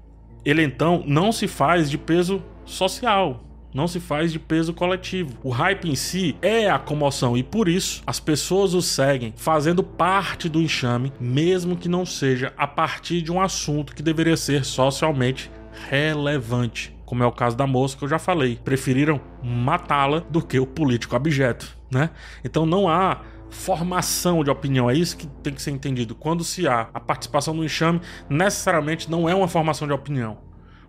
ele 0.46 0.62
então 0.62 1.04
não 1.08 1.32
se 1.32 1.48
faz 1.48 1.90
de 1.90 1.98
peso 1.98 2.44
social, 2.66 3.44
não 3.74 3.88
se 3.88 4.00
faz 4.00 4.32
de 4.32 4.40
peso 4.40 4.74
coletivo. 4.74 5.38
O 5.44 5.50
hype 5.50 5.90
em 5.90 5.96
si 5.96 6.36
é 6.42 6.70
a 6.70 6.80
comoção 6.80 7.36
e 7.36 7.44
por 7.44 7.68
isso 7.68 8.04
as 8.06 8.20
pessoas 8.20 8.74
o 8.74 8.82
seguem, 8.82 9.34
fazendo 9.36 9.84
parte 9.84 10.48
do 10.48 10.62
enxame, 10.62 11.12
mesmo 11.20 11.76
que 11.76 11.90
não 11.90 12.06
seja 12.06 12.54
a 12.58 12.68
partir 12.68 13.22
de 13.22 13.32
um 13.32 13.42
assunto 13.42 13.96
que 13.96 14.04
deveria 14.04 14.38
ser 14.38 14.64
socialmente 14.64 15.52
relevante. 15.90 16.96
Como 17.06 17.24
é 17.24 17.28
o 17.28 17.32
caso 17.32 17.56
da 17.56 17.68
moça 17.68 17.98
que 17.98 18.04
eu 18.04 18.08
já 18.08 18.18
falei, 18.18 18.60
preferiram 18.64 19.20
matá-la 19.44 20.20
do 20.20 20.42
que 20.42 20.60
o 20.60 20.66
político 20.66 21.16
abjeto, 21.16 21.78
né? 21.92 22.10
Então 22.44 22.66
não 22.66 22.88
há 22.88 23.22
formação 23.54 24.44
de 24.44 24.50
opinião. 24.50 24.90
É 24.90 24.96
isso 24.96 25.16
que 25.16 25.28
tem 25.28 25.54
que 25.54 25.62
ser 25.62 25.72
entendido. 25.72 26.16
Quando 26.16 26.44
se 26.44 26.68
há 26.68 26.90
a 26.94 27.00
participação 27.00 27.54
no 27.54 27.64
enxame, 27.64 28.02
necessariamente 28.30 29.10
não 29.10 29.30
é 29.30 29.36
uma 29.36 29.48
formação 29.48 29.88
de 29.88 29.94
opinião. 29.94 30.40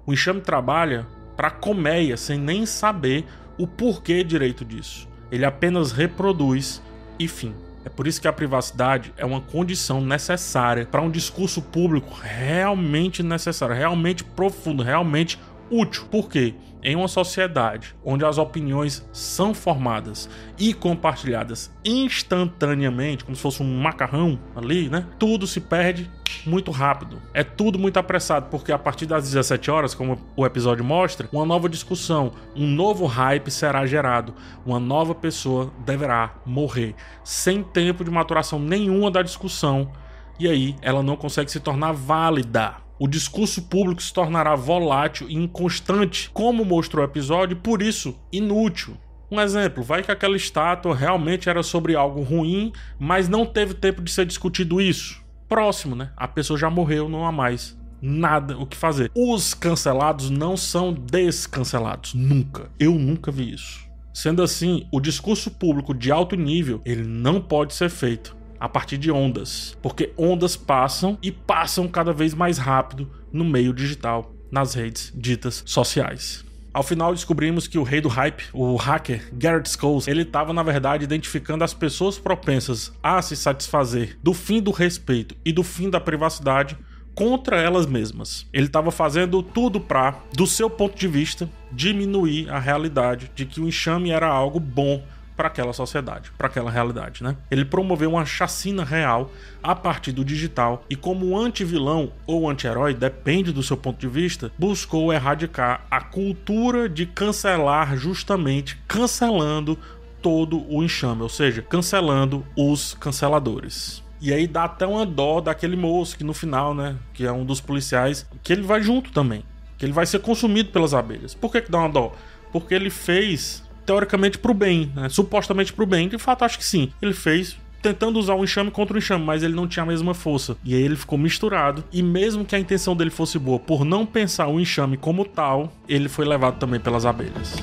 O 0.06 0.12
enxame 0.12 0.40
trabalha 0.40 1.06
para 1.36 1.50
colmeia 1.50 2.16
sem 2.16 2.38
nem 2.38 2.66
saber 2.66 3.24
o 3.58 3.66
porquê 3.66 4.24
direito 4.24 4.64
disso. 4.64 5.08
Ele 5.30 5.44
apenas 5.44 5.92
reproduz 5.92 6.82
e 7.18 7.28
fim. 7.28 7.54
É 7.84 7.88
por 7.88 8.06
isso 8.06 8.20
que 8.20 8.28
a 8.28 8.32
privacidade 8.32 9.12
é 9.16 9.26
uma 9.26 9.40
condição 9.40 10.00
necessária 10.00 10.86
para 10.86 11.02
um 11.02 11.10
discurso 11.10 11.60
público 11.60 12.14
realmente 12.20 13.22
necessário, 13.22 13.74
realmente 13.74 14.24
profundo, 14.24 14.82
realmente 14.82 15.38
útil. 15.70 16.04
Por 16.10 16.30
quê? 16.30 16.54
Em 16.84 16.94
uma 16.94 17.08
sociedade 17.08 17.96
onde 18.04 18.26
as 18.26 18.36
opiniões 18.36 19.08
são 19.10 19.54
formadas 19.54 20.28
e 20.58 20.74
compartilhadas 20.74 21.74
instantaneamente, 21.82 23.24
como 23.24 23.34
se 23.34 23.40
fosse 23.40 23.62
um 23.62 23.80
macarrão 23.80 24.38
ali, 24.54 24.90
né? 24.90 25.06
Tudo 25.18 25.46
se 25.46 25.62
perde 25.62 26.10
muito 26.44 26.70
rápido. 26.70 27.22
É 27.32 27.42
tudo 27.42 27.78
muito 27.78 27.96
apressado, 27.96 28.48
porque 28.50 28.70
a 28.70 28.78
partir 28.78 29.06
das 29.06 29.24
17 29.24 29.70
horas, 29.70 29.94
como 29.94 30.18
o 30.36 30.44
episódio 30.44 30.84
mostra, 30.84 31.26
uma 31.32 31.46
nova 31.46 31.70
discussão, 31.70 32.32
um 32.54 32.66
novo 32.66 33.06
hype 33.06 33.50
será 33.50 33.86
gerado. 33.86 34.34
Uma 34.66 34.78
nova 34.78 35.14
pessoa 35.14 35.72
deverá 35.86 36.34
morrer, 36.44 36.94
sem 37.22 37.62
tempo 37.62 38.04
de 38.04 38.10
maturação 38.10 38.58
nenhuma 38.58 39.10
da 39.10 39.22
discussão. 39.22 39.90
E 40.38 40.46
aí 40.46 40.76
ela 40.82 41.02
não 41.02 41.16
consegue 41.16 41.50
se 41.50 41.60
tornar 41.60 41.92
válida 41.92 42.83
o 42.98 43.08
discurso 43.08 43.62
público 43.62 44.02
se 44.02 44.12
tornará 44.12 44.54
volátil 44.54 45.28
e 45.28 45.34
inconstante, 45.34 46.30
como 46.30 46.64
mostrou 46.64 47.04
o 47.04 47.08
episódio, 47.08 47.56
e 47.56 47.60
por 47.60 47.82
isso 47.82 48.18
inútil. 48.32 48.96
Um 49.30 49.40
exemplo, 49.40 49.82
vai 49.82 50.02
que 50.02 50.12
aquela 50.12 50.36
estátua 50.36 50.94
realmente 50.94 51.48
era 51.48 51.62
sobre 51.62 51.96
algo 51.96 52.22
ruim, 52.22 52.72
mas 52.98 53.28
não 53.28 53.44
teve 53.44 53.74
tempo 53.74 54.00
de 54.00 54.10
ser 54.10 54.26
discutido 54.26 54.80
isso. 54.80 55.22
Próximo, 55.48 55.96
né? 55.96 56.12
A 56.16 56.28
pessoa 56.28 56.58
já 56.58 56.70
morreu, 56.70 57.08
não 57.08 57.26
há 57.26 57.32
mais 57.32 57.76
nada 58.00 58.56
o 58.58 58.66
que 58.66 58.76
fazer. 58.76 59.10
Os 59.14 59.54
cancelados 59.54 60.30
não 60.30 60.56
são 60.56 60.92
descancelados, 60.92 62.14
nunca. 62.14 62.70
Eu 62.78 62.92
nunca 62.92 63.32
vi 63.32 63.52
isso. 63.52 63.84
Sendo 64.12 64.42
assim, 64.42 64.86
o 64.92 65.00
discurso 65.00 65.50
público 65.50 65.92
de 65.92 66.12
alto 66.12 66.36
nível, 66.36 66.80
ele 66.84 67.02
não 67.02 67.40
pode 67.40 67.74
ser 67.74 67.90
feito 67.90 68.36
a 68.58 68.68
partir 68.68 68.98
de 68.98 69.10
ondas, 69.10 69.76
porque 69.82 70.12
ondas 70.16 70.56
passam 70.56 71.18
e 71.22 71.30
passam 71.30 71.88
cada 71.88 72.12
vez 72.12 72.34
mais 72.34 72.58
rápido 72.58 73.10
no 73.32 73.44
meio 73.44 73.72
digital, 73.72 74.32
nas 74.50 74.74
redes 74.74 75.12
ditas 75.14 75.62
sociais. 75.66 76.44
Ao 76.72 76.82
final 76.82 77.14
descobrimos 77.14 77.68
que 77.68 77.78
o 77.78 77.84
rei 77.84 78.00
do 78.00 78.08
hype, 78.08 78.46
o 78.52 78.74
hacker 78.74 79.28
Garrett 79.32 79.68
Scholes, 79.68 80.08
ele 80.08 80.22
estava 80.22 80.52
na 80.52 80.62
verdade 80.62 81.04
identificando 81.04 81.62
as 81.62 81.72
pessoas 81.72 82.18
propensas 82.18 82.92
a 83.00 83.22
se 83.22 83.36
satisfazer 83.36 84.18
do 84.20 84.34
fim 84.34 84.60
do 84.60 84.72
respeito 84.72 85.36
e 85.44 85.52
do 85.52 85.62
fim 85.62 85.88
da 85.88 86.00
privacidade 86.00 86.76
contra 87.14 87.60
elas 87.60 87.86
mesmas. 87.86 88.46
Ele 88.52 88.66
estava 88.66 88.90
fazendo 88.90 89.40
tudo 89.40 89.80
para, 89.80 90.18
do 90.32 90.46
seu 90.46 90.68
ponto 90.68 90.98
de 90.98 91.06
vista, 91.06 91.48
diminuir 91.70 92.50
a 92.50 92.58
realidade 92.58 93.30
de 93.34 93.46
que 93.46 93.60
o 93.60 93.68
enxame 93.68 94.10
era 94.10 94.26
algo 94.26 94.58
bom 94.58 95.00
para 95.36 95.48
aquela 95.48 95.72
sociedade, 95.72 96.30
para 96.36 96.46
aquela 96.46 96.70
realidade, 96.70 97.22
né? 97.22 97.36
Ele 97.50 97.64
promoveu 97.64 98.10
uma 98.10 98.24
chacina 98.24 98.84
real 98.84 99.30
a 99.62 99.74
partir 99.74 100.12
do 100.12 100.24
digital 100.24 100.84
e 100.88 100.96
como 100.96 101.36
anti-vilão 101.38 102.12
ou 102.26 102.48
anti-herói, 102.48 102.94
depende 102.94 103.52
do 103.52 103.62
seu 103.62 103.76
ponto 103.76 103.98
de 103.98 104.08
vista, 104.08 104.52
buscou 104.58 105.12
erradicar 105.12 105.84
a 105.90 106.00
cultura 106.00 106.88
de 106.88 107.06
cancelar 107.06 107.96
justamente 107.96 108.78
cancelando 108.86 109.78
todo 110.22 110.64
o 110.72 110.82
enxame, 110.82 111.22
ou 111.22 111.28
seja, 111.28 111.60
cancelando 111.60 112.46
os 112.56 112.94
canceladores. 112.94 114.02
E 114.20 114.32
aí 114.32 114.46
dá 114.46 114.64
até 114.64 114.86
uma 114.86 115.04
dó 115.04 115.40
daquele 115.40 115.76
moço 115.76 116.16
que 116.16 116.24
no 116.24 116.32
final, 116.32 116.74
né, 116.74 116.96
que 117.12 117.26
é 117.26 117.32
um 117.32 117.44
dos 117.44 117.60
policiais, 117.60 118.26
que 118.42 118.52
ele 118.52 118.62
vai 118.62 118.82
junto 118.82 119.12
também, 119.12 119.44
que 119.76 119.84
ele 119.84 119.92
vai 119.92 120.06
ser 120.06 120.20
consumido 120.20 120.70
pelas 120.70 120.94
abelhas. 120.94 121.34
Por 121.34 121.52
que 121.52 121.60
que 121.60 121.70
dá 121.70 121.78
uma 121.78 121.90
dó? 121.90 122.14
Porque 122.50 122.72
ele 122.72 122.88
fez 122.88 123.63
teoricamente 123.84 124.38
pro 124.38 124.54
bem, 124.54 124.90
né? 124.94 125.08
supostamente 125.08 125.72
pro 125.72 125.86
bem. 125.86 126.08
De 126.08 126.18
fato, 126.18 126.44
acho 126.44 126.58
que 126.58 126.64
sim. 126.64 126.92
Ele 127.00 127.12
fez 127.12 127.56
tentando 127.82 128.18
usar 128.18 128.34
o 128.34 128.42
enxame 128.42 128.70
contra 128.70 128.94
o 128.94 128.98
enxame, 128.98 129.22
mas 129.22 129.42
ele 129.42 129.54
não 129.54 129.68
tinha 129.68 129.82
a 129.82 129.86
mesma 129.86 130.14
força. 130.14 130.56
E 130.64 130.74
aí 130.74 130.82
ele 130.82 130.96
ficou 130.96 131.18
misturado. 131.18 131.84
E 131.92 132.02
mesmo 132.02 132.44
que 132.44 132.56
a 132.56 132.58
intenção 132.58 132.96
dele 132.96 133.10
fosse 133.10 133.38
boa, 133.38 133.58
por 133.58 133.84
não 133.84 134.06
pensar 134.06 134.48
o 134.48 134.58
enxame 134.58 134.96
como 134.96 135.24
tal, 135.24 135.70
ele 135.86 136.08
foi 136.08 136.24
levado 136.24 136.58
também 136.58 136.80
pelas 136.80 137.04
abelhas. 137.04 137.54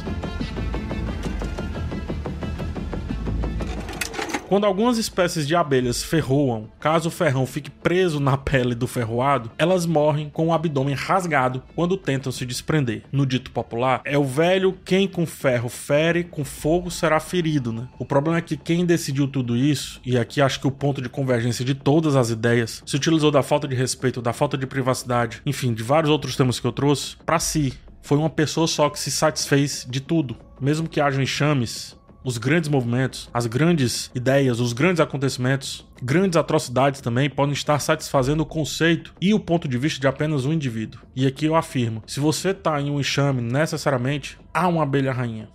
Quando 4.51 4.65
algumas 4.65 4.97
espécies 4.97 5.47
de 5.47 5.55
abelhas 5.55 6.03
ferroam, 6.03 6.67
caso 6.77 7.07
o 7.07 7.11
ferrão 7.11 7.45
fique 7.45 7.69
preso 7.69 8.19
na 8.19 8.35
pele 8.35 8.75
do 8.75 8.85
ferroado, 8.85 9.49
elas 9.57 9.85
morrem 9.85 10.29
com 10.29 10.47
o 10.47 10.53
abdômen 10.53 10.93
rasgado 10.93 11.63
quando 11.73 11.95
tentam 11.95 12.33
se 12.33 12.45
desprender. 12.45 13.03
No 13.13 13.25
dito 13.25 13.49
popular, 13.49 14.01
é 14.03 14.17
o 14.17 14.25
velho 14.25 14.77
quem 14.83 15.07
com 15.07 15.25
ferro 15.25 15.69
fere, 15.69 16.25
com 16.25 16.43
fogo 16.43 16.91
será 16.91 17.17
ferido, 17.21 17.71
né? 17.71 17.87
O 17.97 18.03
problema 18.03 18.39
é 18.39 18.41
que 18.41 18.57
quem 18.57 18.85
decidiu 18.85 19.25
tudo 19.25 19.55
isso, 19.55 20.01
e 20.05 20.17
aqui 20.17 20.41
acho 20.41 20.59
que 20.59 20.67
o 20.67 20.71
ponto 20.71 21.01
de 21.01 21.07
convergência 21.07 21.63
de 21.63 21.73
todas 21.73 22.17
as 22.17 22.29
ideias, 22.29 22.83
se 22.85 22.97
utilizou 22.97 23.31
da 23.31 23.41
falta 23.41 23.69
de 23.69 23.75
respeito, 23.75 24.21
da 24.21 24.33
falta 24.33 24.57
de 24.57 24.67
privacidade, 24.67 25.41
enfim, 25.45 25.73
de 25.73 25.81
vários 25.81 26.11
outros 26.11 26.35
temas 26.35 26.59
que 26.59 26.67
eu 26.67 26.73
trouxe, 26.73 27.15
para 27.25 27.39
si. 27.39 27.73
Foi 28.01 28.17
uma 28.17 28.29
pessoa 28.29 28.67
só 28.67 28.89
que 28.89 28.99
se 28.99 29.11
satisfez 29.11 29.87
de 29.89 30.01
tudo. 30.01 30.35
Mesmo 30.59 30.89
que 30.89 30.99
hajam 30.99 31.23
enxames, 31.23 31.95
os 32.23 32.37
grandes 32.37 32.69
movimentos, 32.69 33.29
as 33.33 33.45
grandes 33.45 34.11
ideias, 34.13 34.59
os 34.59 34.73
grandes 34.73 34.99
acontecimentos, 34.99 35.85
grandes 36.01 36.37
atrocidades 36.37 37.01
também 37.01 37.29
podem 37.29 37.53
estar 37.53 37.79
satisfazendo 37.79 38.41
o 38.41 38.45
conceito 38.45 39.13
e 39.19 39.33
o 39.33 39.39
ponto 39.39 39.67
de 39.67 39.77
vista 39.77 39.99
de 39.99 40.07
apenas 40.07 40.45
um 40.45 40.53
indivíduo. 40.53 41.01
E 41.15 41.25
aqui 41.25 41.45
eu 41.45 41.55
afirmo: 41.55 42.03
se 42.05 42.19
você 42.19 42.49
está 42.49 42.79
em 42.79 42.89
um 42.89 42.99
enxame, 42.99 43.41
necessariamente 43.41 44.37
há 44.53 44.67
uma 44.67 44.83
abelha 44.83 45.11
rainha. 45.11 45.49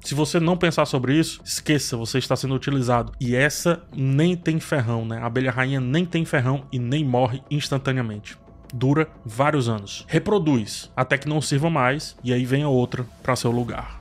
Se 0.00 0.14
você 0.14 0.38
não 0.38 0.56
pensar 0.56 0.86
sobre 0.86 1.18
isso, 1.18 1.40
esqueça, 1.44 1.96
você 1.96 2.18
está 2.18 2.34
sendo 2.36 2.54
utilizado. 2.54 3.12
E 3.20 3.34
essa 3.34 3.82
nem 3.94 4.36
tem 4.36 4.60
ferrão, 4.60 5.04
né? 5.04 5.18
A 5.18 5.26
abelha 5.26 5.50
rainha 5.50 5.80
nem 5.80 6.04
tem 6.04 6.24
ferrão 6.24 6.64
e 6.72 6.78
nem 6.78 7.04
morre 7.04 7.42
instantaneamente. 7.50 8.38
Dura 8.72 9.08
vários 9.24 9.68
anos. 9.68 10.04
Reproduz 10.08 10.90
até 10.96 11.18
que 11.18 11.28
não 11.28 11.40
sirva 11.40 11.68
mais 11.68 12.16
e 12.22 12.32
aí 12.32 12.44
vem 12.44 12.62
a 12.62 12.68
outra 12.68 13.04
para 13.22 13.36
seu 13.36 13.50
lugar. 13.50 13.97